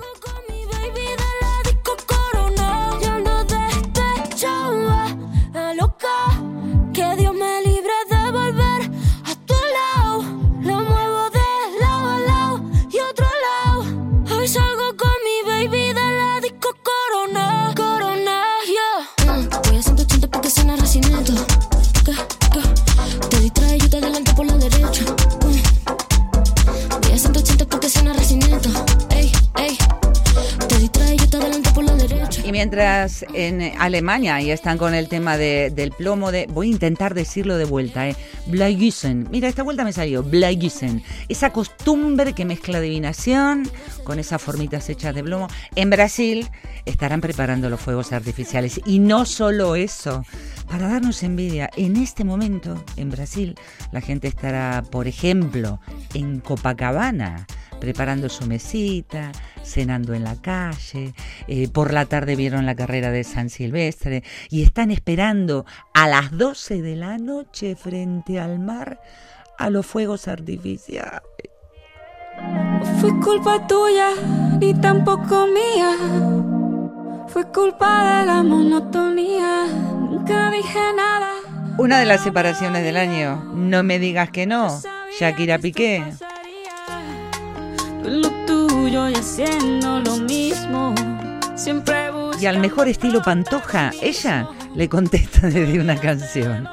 Mientras 32.61 33.25
en 33.33 33.73
Alemania 33.79 34.35
ahí 34.35 34.51
están 34.51 34.77
con 34.77 34.93
el 34.95 35.09
tema 35.09 35.39
de- 35.39 35.71
del 35.75 35.93
plomo 35.93 36.31
de... 36.31 36.47
Voy 36.47 36.69
a 36.69 36.73
intentar 36.73 37.15
decirlo 37.15 37.57
de 37.57 37.65
vuelta, 37.65 38.07
¿eh? 38.07 38.15
Mira, 39.31 39.49
esta 39.49 39.63
vuelta 39.63 39.83
me 39.83 39.95
salió. 39.95 40.23
Bleigüssen. 40.23 41.03
Esa 41.31 41.55
costumbre 41.55 42.35
que 42.35 42.45
mezcla 42.45 42.77
adivinación 42.77 43.67
con 44.05 44.19
esas 44.19 44.43
formitas 44.43 44.91
hechas 44.91 45.15
de 45.15 45.25
plomo. 45.25 45.49
En 45.75 45.89
Brasil 45.89 46.51
estarán 46.85 47.23
preparando 47.23 47.71
los 47.71 47.81
fuegos 47.81 48.13
artificiales. 48.13 48.79
Y 48.85 48.99
no 48.99 49.25
solo 49.25 49.75
eso. 49.75 50.23
Para 50.69 50.87
darnos 50.87 51.23
envidia, 51.23 51.71
en 51.79 51.97
este 51.97 52.25
momento 52.25 52.85
en 52.99 53.09
Brasil 53.09 53.55
la 53.91 54.03
gente 54.03 54.29
estará, 54.29 54.85
por 54.91 55.09
ejemplo, 55.09 55.81
en 56.13 56.41
Copacabana 56.41 57.47
preparando 57.81 58.29
su 58.29 58.47
mesita, 58.47 59.33
cenando 59.65 60.15
en 60.15 60.25
la 60.25 60.37
calle, 60.41 61.15
eh, 61.49 61.69
por 61.69 61.93
la 61.93 62.07
tarde 62.07 62.37
vieron 62.37 62.67
la 62.67 62.77
carrera 62.77 63.11
de 63.11 63.25
San 63.25 63.51
Silvestre 63.51 64.23
y 64.51 64.63
están 64.63 64.91
esperando 64.91 65.65
a 65.95 66.07
las 66.07 66.37
12 66.37 66.83
de 66.83 66.97
la 66.97 67.19
noche 67.19 67.75
frente 67.75 68.39
al 68.39 68.59
mar 68.59 69.01
a 69.59 69.71
los 69.71 69.87
fuegos 69.87 70.29
artificiales. 70.29 71.23
No 72.41 72.87
fue 73.01 73.11
culpa 73.21 73.67
tuya, 73.67 74.11
ni 74.59 74.73
tampoco 74.75 75.47
mía. 75.47 75.97
Fue 77.29 77.47
culpa 77.53 78.21
de 78.21 78.27
la 78.27 78.43
monotonía. 78.43 79.67
Nunca 79.67 80.51
dije 80.51 80.79
nada. 80.97 81.29
Una 81.79 81.99
de 81.99 82.07
las 82.07 82.23
separaciones 82.23 82.83
del 82.83 82.97
año, 82.97 83.45
no 83.55 83.83
me 83.83 83.99
digas 83.99 84.31
que 84.31 84.47
no, 84.47 84.81
Shakira 85.19 85.59
Piqué. 85.59 86.05
Tú 88.03 88.09
en 88.09 88.23
lo 88.23 88.31
tuyo 88.47 89.09
y 89.09 89.15
haciendo 89.15 90.01
lo 90.01 90.17
mismo. 90.17 90.95
Siempre 91.55 92.11
Y 92.41 92.47
al 92.47 92.59
mejor 92.59 92.89
estilo 92.89 93.21
Pantoja, 93.23 93.91
ella 94.01 94.49
le 94.75 94.89
contesta 94.89 95.41
desde 95.49 95.81
una 95.81 95.97
canción. 95.97 96.69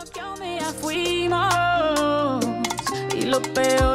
Y 3.20 3.26
lo 3.26 3.42
peor 3.42 3.87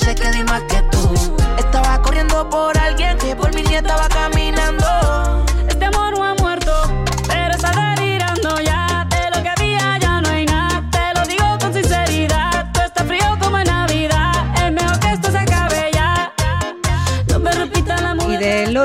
sé 0.00 0.14
que 0.14 0.30
di 0.30 0.42
más 0.44 0.62
que 0.62 0.82
tú. 0.90 1.38
Estaba 1.58 2.00
corriendo 2.02 2.48
por 2.48 2.76
alguien 2.78 3.16
que 3.18 3.36
por 3.36 3.54
mí 3.54 3.62
ni 3.62 3.74
estaba 3.74 4.08
caminando. 4.08 4.29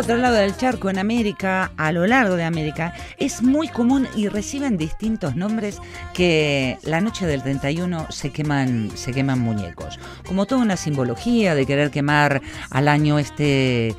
Otro 0.05 0.17
lado 0.17 0.35
del 0.35 0.55
charco, 0.55 0.91
en 0.91 0.99
América, 0.99 1.71
a 1.77 1.91
lo 1.91 2.05
largo 2.05 2.35
de 2.35 2.43
América, 2.43 2.93
es 3.17 3.41
muy 3.41 3.67
común 3.67 4.07
y 4.15 4.27
reciben 4.27 4.77
distintos 4.77 5.35
nombres 5.35 5.79
que 6.13 6.77
la 6.83 7.01
noche 7.01 7.25
del 7.25 7.41
31 7.41 8.11
se 8.11 8.29
queman, 8.29 8.91
se 8.93 9.13
queman 9.13 9.39
muñecos. 9.39 9.99
Como 10.27 10.45
toda 10.45 10.61
una 10.61 10.77
simbología 10.77 11.55
de 11.55 11.65
querer 11.65 11.89
quemar 11.89 12.43
al 12.69 12.87
año 12.87 13.17
este 13.17 13.95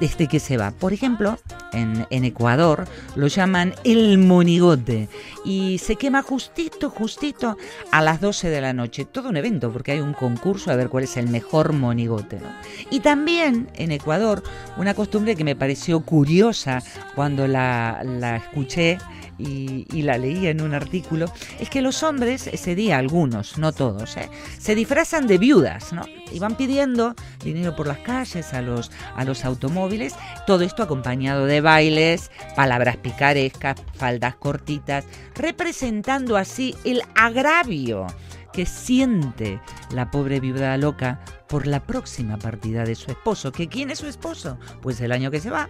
este 0.00 0.28
que 0.28 0.40
se 0.40 0.56
va. 0.56 0.70
Por 0.70 0.94
ejemplo, 0.94 1.38
en 1.72 2.24
Ecuador 2.24 2.86
lo 3.14 3.26
llaman 3.26 3.74
el 3.84 4.16
monigote 4.16 5.10
y 5.44 5.78
se 5.78 5.96
quema 5.96 6.22
justito, 6.22 6.90
justito 6.90 7.56
a 7.90 8.02
las 8.02 8.20
12 8.20 8.48
de 8.50 8.60
la 8.60 8.72
noche. 8.72 9.04
Todo 9.04 9.28
un 9.28 9.36
evento 9.36 9.72
porque 9.72 9.92
hay 9.92 10.00
un 10.00 10.12
concurso 10.12 10.70
a 10.70 10.76
ver 10.76 10.88
cuál 10.88 11.04
es 11.04 11.16
el 11.16 11.28
mejor 11.28 11.72
monigote. 11.72 12.40
¿no? 12.40 12.48
Y 12.90 13.00
también 13.00 13.70
en 13.74 13.92
Ecuador 13.92 14.42
una 14.76 14.94
costumbre 14.94 15.36
que 15.36 15.44
me 15.44 15.56
pareció 15.56 16.00
curiosa 16.00 16.82
cuando 17.14 17.46
la, 17.46 18.02
la 18.04 18.36
escuché 18.36 18.98
y, 19.40 20.02
la 20.02 20.18
leí 20.18 20.46
en 20.46 20.60
un 20.60 20.74
artículo, 20.74 21.26
es 21.58 21.70
que 21.70 21.82
los 21.82 22.02
hombres 22.02 22.46
ese 22.46 22.74
día, 22.74 22.98
algunos, 22.98 23.58
no 23.58 23.72
todos, 23.72 24.16
¿eh? 24.16 24.30
se 24.58 24.74
disfrazan 24.74 25.26
de 25.26 25.38
viudas, 25.38 25.92
¿no? 25.92 26.02
Y 26.32 26.38
van 26.38 26.56
pidiendo 26.56 27.14
dinero 27.42 27.74
por 27.74 27.86
las 27.86 27.98
calles 27.98 28.52
a 28.52 28.62
los, 28.62 28.90
a 29.16 29.24
los 29.24 29.44
automóviles, 29.44 30.14
todo 30.46 30.64
esto 30.64 30.82
acompañado 30.82 31.46
de 31.46 31.60
bailes, 31.60 32.30
palabras 32.54 32.96
picarescas, 32.96 33.76
faldas 33.94 34.36
cortitas, 34.36 35.04
representando 35.40 36.36
así 36.36 36.74
el 36.84 37.02
agravio 37.14 38.06
que 38.52 38.66
siente 38.66 39.60
la 39.92 40.10
pobre 40.10 40.40
viuda 40.40 40.76
loca 40.76 41.20
por 41.48 41.66
la 41.66 41.80
próxima 41.80 42.38
partida 42.38 42.84
de 42.84 42.94
su 42.94 43.10
esposo. 43.10 43.52
¿Que 43.52 43.68
quién 43.68 43.90
es 43.90 43.98
su 43.98 44.06
esposo? 44.06 44.58
Pues 44.82 45.00
el 45.00 45.12
año 45.12 45.30
que 45.30 45.40
se 45.40 45.50
va. 45.50 45.68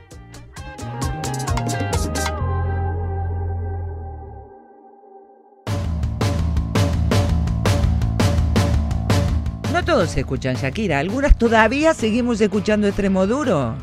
No 9.72 9.84
todos 9.84 10.16
escuchan 10.16 10.56
Shakira, 10.56 10.98
algunas 10.98 11.38
todavía 11.38 11.94
seguimos 11.94 12.40
escuchando 12.40 12.86
Extremo 12.86 13.26
Duro. 13.26 13.76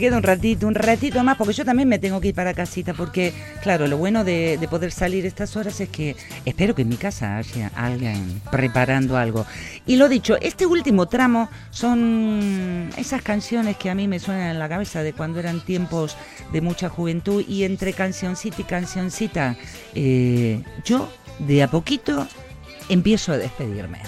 Me 0.00 0.06
quede 0.06 0.16
un 0.16 0.22
ratito, 0.22 0.66
un 0.66 0.74
ratito 0.74 1.22
más, 1.22 1.36
porque 1.36 1.52
yo 1.52 1.62
también 1.62 1.86
me 1.86 1.98
tengo 1.98 2.22
que 2.22 2.28
ir 2.28 2.34
para 2.34 2.54
casita, 2.54 2.94
porque, 2.94 3.34
claro, 3.62 3.86
lo 3.86 3.98
bueno 3.98 4.24
de, 4.24 4.56
de 4.56 4.66
poder 4.66 4.92
salir 4.92 5.26
estas 5.26 5.56
horas 5.56 5.78
es 5.78 5.90
que 5.90 6.16
espero 6.46 6.74
que 6.74 6.82
en 6.82 6.88
mi 6.88 6.96
casa 6.96 7.36
haya 7.36 7.70
alguien 7.74 8.40
preparando 8.50 9.18
algo. 9.18 9.44
Y 9.84 9.96
lo 9.96 10.08
dicho, 10.08 10.38
este 10.40 10.64
último 10.64 11.04
tramo 11.04 11.50
son 11.70 12.88
esas 12.96 13.20
canciones 13.20 13.76
que 13.76 13.90
a 13.90 13.94
mí 13.94 14.08
me 14.08 14.18
suenan 14.20 14.52
en 14.52 14.58
la 14.58 14.70
cabeza 14.70 15.02
de 15.02 15.12
cuando 15.12 15.38
eran 15.38 15.62
tiempos 15.62 16.16
de 16.50 16.62
mucha 16.62 16.88
juventud 16.88 17.44
y 17.46 17.64
entre 17.64 17.92
cancioncita 17.92 18.62
y 18.62 18.64
cancioncita, 18.64 19.54
eh, 19.94 20.62
yo 20.82 21.12
de 21.40 21.62
a 21.62 21.68
poquito 21.68 22.26
empiezo 22.88 23.32
a 23.32 23.36
despedirme. 23.36 23.98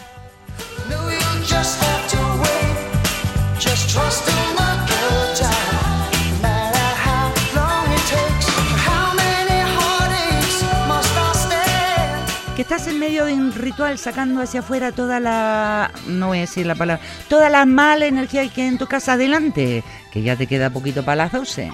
Estás 12.62 12.86
en 12.86 13.00
medio 13.00 13.24
de 13.24 13.34
un 13.34 13.52
ritual 13.52 13.98
sacando 13.98 14.40
hacia 14.40 14.60
afuera 14.60 14.92
toda 14.92 15.18
la 15.18 15.90
no 16.06 16.28
voy 16.28 16.38
a 16.38 16.42
decir 16.42 16.64
la 16.64 16.76
palabra 16.76 17.04
toda 17.28 17.50
la 17.50 17.66
mala 17.66 18.06
energía 18.06 18.48
que 18.48 18.62
hay 18.62 18.68
en 18.68 18.78
tu 18.78 18.86
casa 18.86 19.14
adelante 19.14 19.82
que 20.12 20.22
ya 20.22 20.36
te 20.36 20.46
queda 20.46 20.70
poquito 20.70 21.04
para 21.04 21.16
las 21.16 21.32
12 21.32 21.72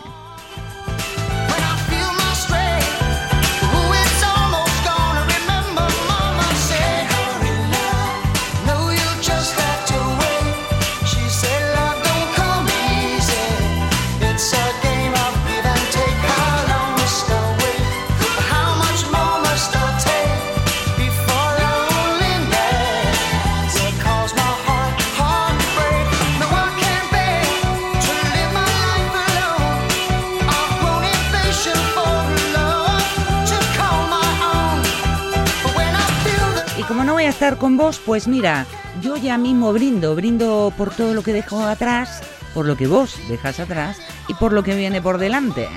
con 37.58 37.76
vos, 37.76 38.00
pues 38.04 38.28
mira, 38.28 38.66
yo 39.02 39.16
ya 39.16 39.36
mismo 39.36 39.72
brindo, 39.72 40.14
brindo 40.14 40.72
por 40.76 40.94
todo 40.94 41.14
lo 41.14 41.22
que 41.22 41.32
dejo 41.32 41.60
atrás, 41.60 42.22
por 42.54 42.66
lo 42.66 42.76
que 42.76 42.86
vos 42.86 43.16
dejas 43.28 43.60
atrás 43.60 43.98
y 44.28 44.34
por 44.34 44.52
lo 44.52 44.62
que 44.62 44.74
viene 44.74 45.02
por 45.02 45.18
delante. 45.18 45.68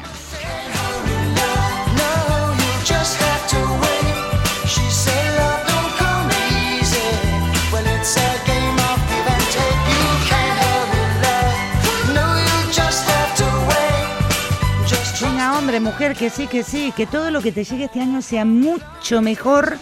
Venga, 15.21 15.57
hombre, 15.57 15.79
mujer, 15.79 16.15
que 16.15 16.29
sí, 16.29 16.47
que 16.47 16.63
sí, 16.63 16.93
que 16.95 17.05
todo 17.05 17.29
lo 17.31 17.41
que 17.41 17.51
te 17.51 17.63
llegue 17.63 17.85
este 17.85 18.01
año 18.01 18.21
sea 18.21 18.45
mucho 18.45 19.21
mejor 19.21 19.77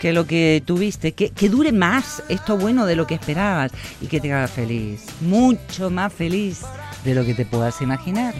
que 0.00 0.12
lo 0.12 0.26
que 0.26 0.62
tuviste, 0.64 1.12
que, 1.12 1.30
que 1.30 1.48
dure 1.48 1.72
más 1.72 2.22
esto 2.28 2.56
bueno 2.56 2.86
de 2.86 2.96
lo 2.96 3.06
que 3.06 3.14
esperabas 3.14 3.70
y 4.00 4.06
que 4.06 4.18
te 4.18 4.32
haga 4.32 4.48
feliz, 4.48 5.04
mucho 5.20 5.90
más 5.90 6.12
feliz 6.12 6.62
de 7.04 7.14
lo 7.14 7.24
que 7.24 7.34
te 7.34 7.44
puedas 7.44 7.80
imaginar. 7.82 8.34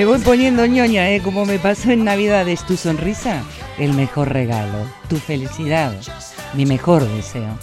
Me 0.00 0.06
voy 0.06 0.18
poniendo 0.20 0.64
ñoña, 0.64 1.10
¿eh? 1.10 1.20
Como 1.22 1.44
me 1.44 1.58
pasó 1.58 1.90
en 1.90 2.04
Navidades, 2.04 2.64
tu 2.64 2.78
sonrisa, 2.78 3.42
el 3.76 3.92
mejor 3.92 4.32
regalo, 4.32 4.86
tu 5.10 5.16
felicidad, 5.18 5.92
mi 6.54 6.64
mejor 6.64 7.06
deseo. 7.06 7.58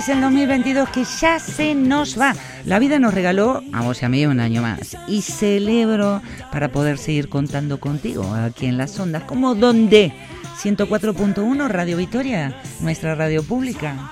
Es 0.00 0.08
el 0.08 0.22
2022 0.22 0.88
que 0.88 1.04
ya 1.04 1.38
se 1.38 1.74
nos 1.74 2.18
va. 2.18 2.34
La 2.64 2.78
vida 2.78 2.98
nos 2.98 3.12
regaló 3.12 3.62
a 3.74 3.82
vos 3.82 4.00
y 4.00 4.06
a 4.06 4.08
mí 4.08 4.24
un 4.24 4.40
año 4.40 4.62
más. 4.62 4.96
Y 5.06 5.20
celebro 5.20 6.22
para 6.50 6.68
poder 6.72 6.96
seguir 6.96 7.28
contando 7.28 7.78
contigo 7.78 8.24
aquí 8.32 8.64
en 8.64 8.78
las 8.78 8.98
ondas. 8.98 9.24
Como 9.24 9.54
donde 9.54 10.14
104.1 10.62 11.68
Radio 11.68 11.98
Victoria, 11.98 12.62
nuestra 12.80 13.14
radio 13.14 13.42
pública. 13.42 14.08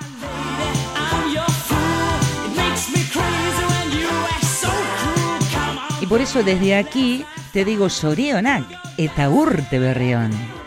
Y 6.01 6.05
por 6.05 6.21
eso 6.21 6.43
desde 6.43 6.75
aquí 6.75 7.25
te 7.51 7.65
digo 7.65 7.89
Sorionak, 7.89 8.63
eta 8.97 9.27
urte 9.31 9.79
berrión. 9.79 10.58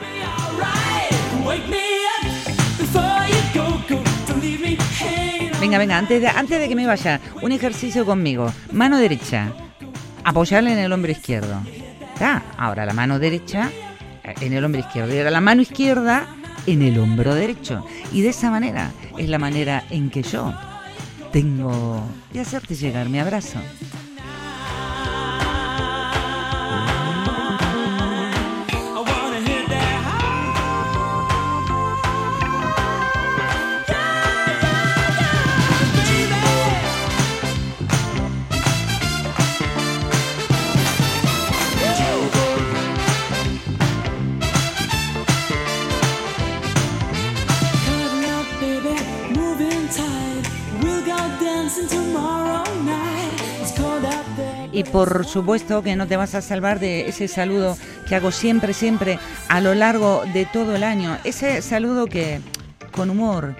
Venga, 5.62 5.78
venga, 5.78 5.96
antes 5.96 6.20
de, 6.20 6.26
antes 6.26 6.58
de 6.58 6.68
que 6.68 6.74
me 6.74 6.88
vaya, 6.88 7.20
un 7.40 7.52
ejercicio 7.52 8.04
conmigo. 8.04 8.52
Mano 8.72 8.98
derecha, 8.98 9.52
apoyarla 10.24 10.72
en 10.72 10.78
el 10.80 10.92
hombro 10.92 11.12
izquierdo. 11.12 11.62
¿Está? 12.14 12.42
Ahora 12.58 12.84
la 12.84 12.92
mano 12.92 13.20
derecha 13.20 13.70
eh, 14.24 14.34
en 14.40 14.54
el 14.54 14.64
hombro 14.64 14.80
izquierdo 14.80 15.14
y 15.14 15.18
ahora 15.18 15.30
la 15.30 15.40
mano 15.40 15.62
izquierda 15.62 16.26
en 16.66 16.82
el 16.82 16.98
hombro 16.98 17.36
derecho. 17.36 17.86
Y 18.12 18.22
de 18.22 18.30
esa 18.30 18.50
manera 18.50 18.90
es 19.16 19.28
la 19.28 19.38
manera 19.38 19.84
en 19.88 20.10
que 20.10 20.24
yo 20.24 20.52
tengo 21.30 22.08
de 22.32 22.40
hacerte 22.40 22.74
llegar 22.74 23.08
mi 23.08 23.20
abrazo. 23.20 23.60
Por 54.92 55.24
supuesto 55.24 55.82
que 55.82 55.96
no 55.96 56.06
te 56.06 56.16
vas 56.16 56.34
a 56.34 56.42
salvar 56.42 56.78
de 56.78 57.08
ese 57.08 57.26
saludo 57.26 57.76
que 58.06 58.14
hago 58.14 58.30
siempre, 58.30 58.74
siempre 58.74 59.18
a 59.48 59.60
lo 59.60 59.74
largo 59.74 60.22
de 60.34 60.44
todo 60.44 60.76
el 60.76 60.84
año. 60.84 61.16
Ese 61.24 61.62
saludo 61.62 62.06
que 62.06 62.40
con 62.92 63.08
humor, 63.08 63.56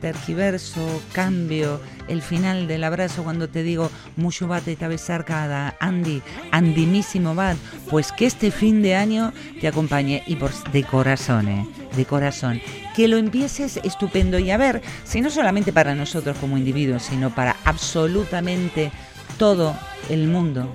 tergiverso, 0.00 1.02
cambio, 1.12 1.80
el 2.08 2.22
final 2.22 2.66
del 2.66 2.84
abrazo 2.84 3.24
cuando 3.24 3.48
te 3.48 3.62
digo 3.62 3.90
mucho 4.16 4.48
bate 4.48 4.76
te 4.76 4.98
cada 5.24 5.74
Andy, 5.80 6.22
andimísimo 6.50 7.34
bat, 7.34 7.56
pues 7.90 8.12
que 8.12 8.26
este 8.26 8.50
fin 8.50 8.82
de 8.82 8.94
año 8.94 9.32
te 9.60 9.68
acompañe 9.68 10.22
y 10.26 10.36
por 10.36 10.50
de 10.72 10.82
corazón, 10.84 11.48
eh, 11.48 11.66
de 11.96 12.04
corazón, 12.04 12.60
que 12.94 13.08
lo 13.08 13.16
empieces 13.16 13.78
estupendo 13.82 14.38
y 14.38 14.50
a 14.50 14.56
ver, 14.56 14.82
si 15.04 15.20
no 15.20 15.30
solamente 15.30 15.72
para 15.72 15.94
nosotros 15.94 16.36
como 16.38 16.58
individuos, 16.58 17.02
sino 17.02 17.34
para 17.34 17.56
absolutamente 17.64 18.92
todo 19.38 19.76
el 20.08 20.28
mundo, 20.28 20.72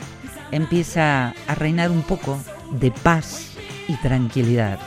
empieza 0.52 1.34
a 1.48 1.56
reinar 1.56 1.92
un 1.92 2.04
poco 2.04 2.40
de 2.72 2.92
paz 2.92 3.52
y 3.88 3.96
tranquilidad. 3.98 4.80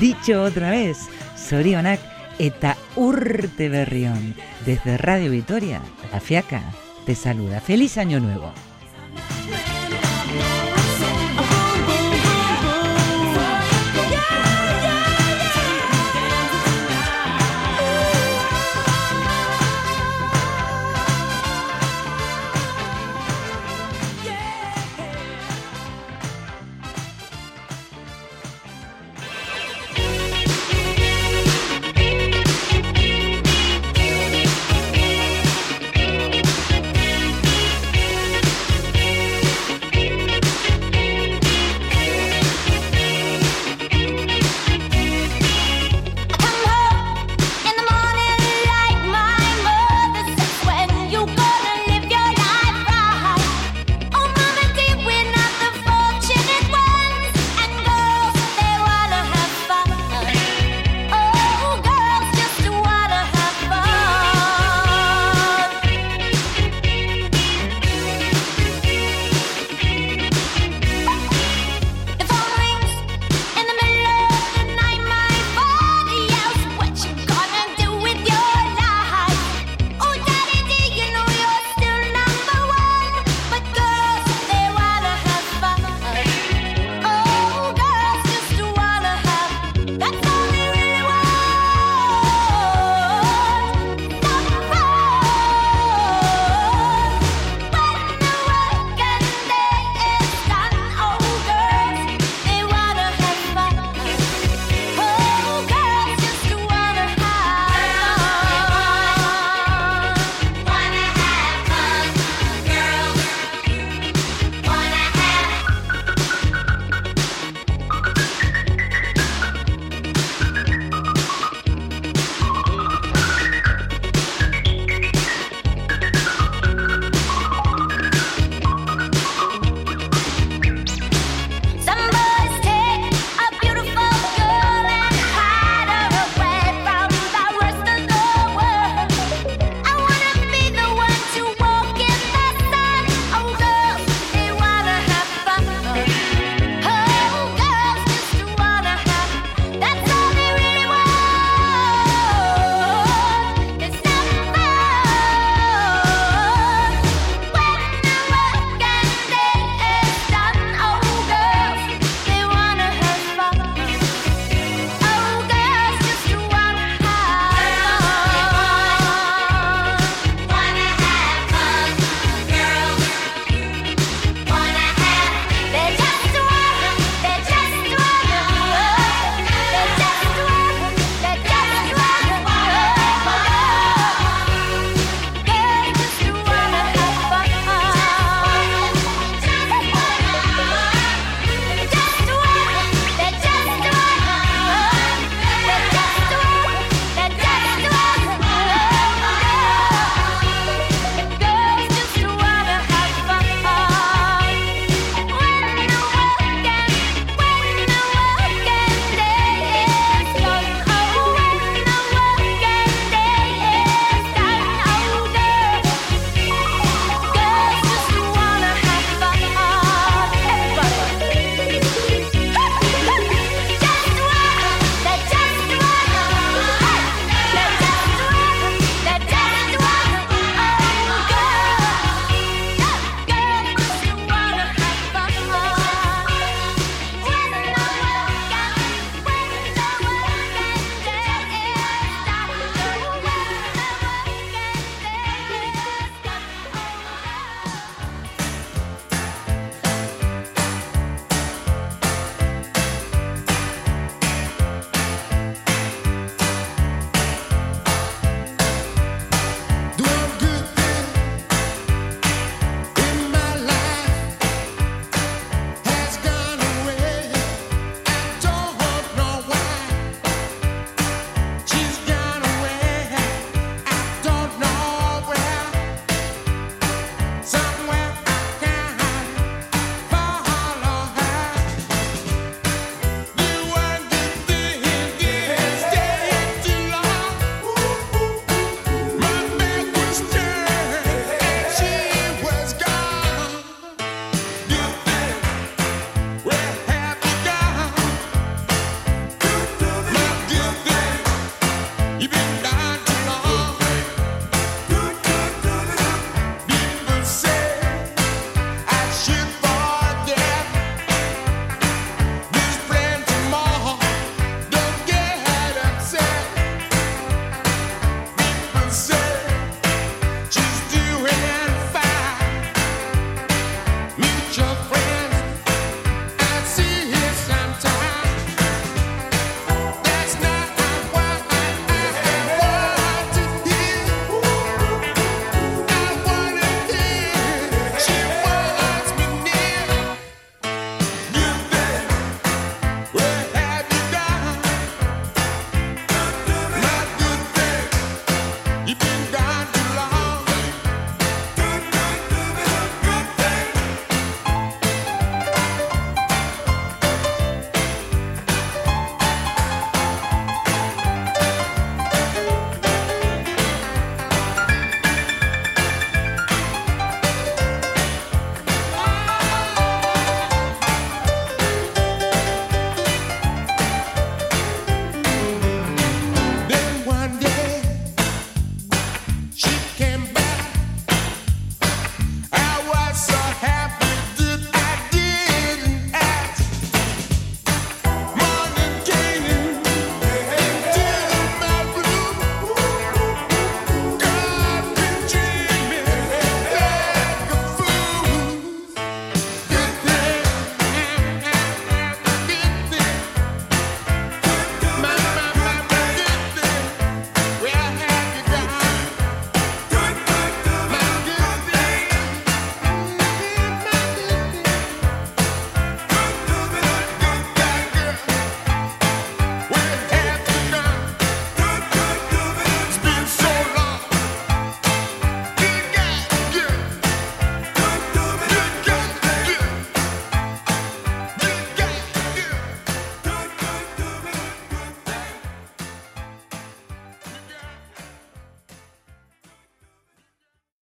Dicho 0.00 0.42
otra 0.44 0.70
vez, 0.70 1.08
Sorionak 1.36 1.98
eta 2.38 2.76
urte 2.94 3.68
berrión. 3.68 4.34
Desde 4.64 4.96
Radio 4.96 5.32
Vitoria, 5.32 5.80
La 6.12 6.20
Fiaca 6.20 6.62
te 7.04 7.16
saluda. 7.16 7.60
¡Feliz 7.60 7.98
Año 7.98 8.20
Nuevo! 8.20 8.52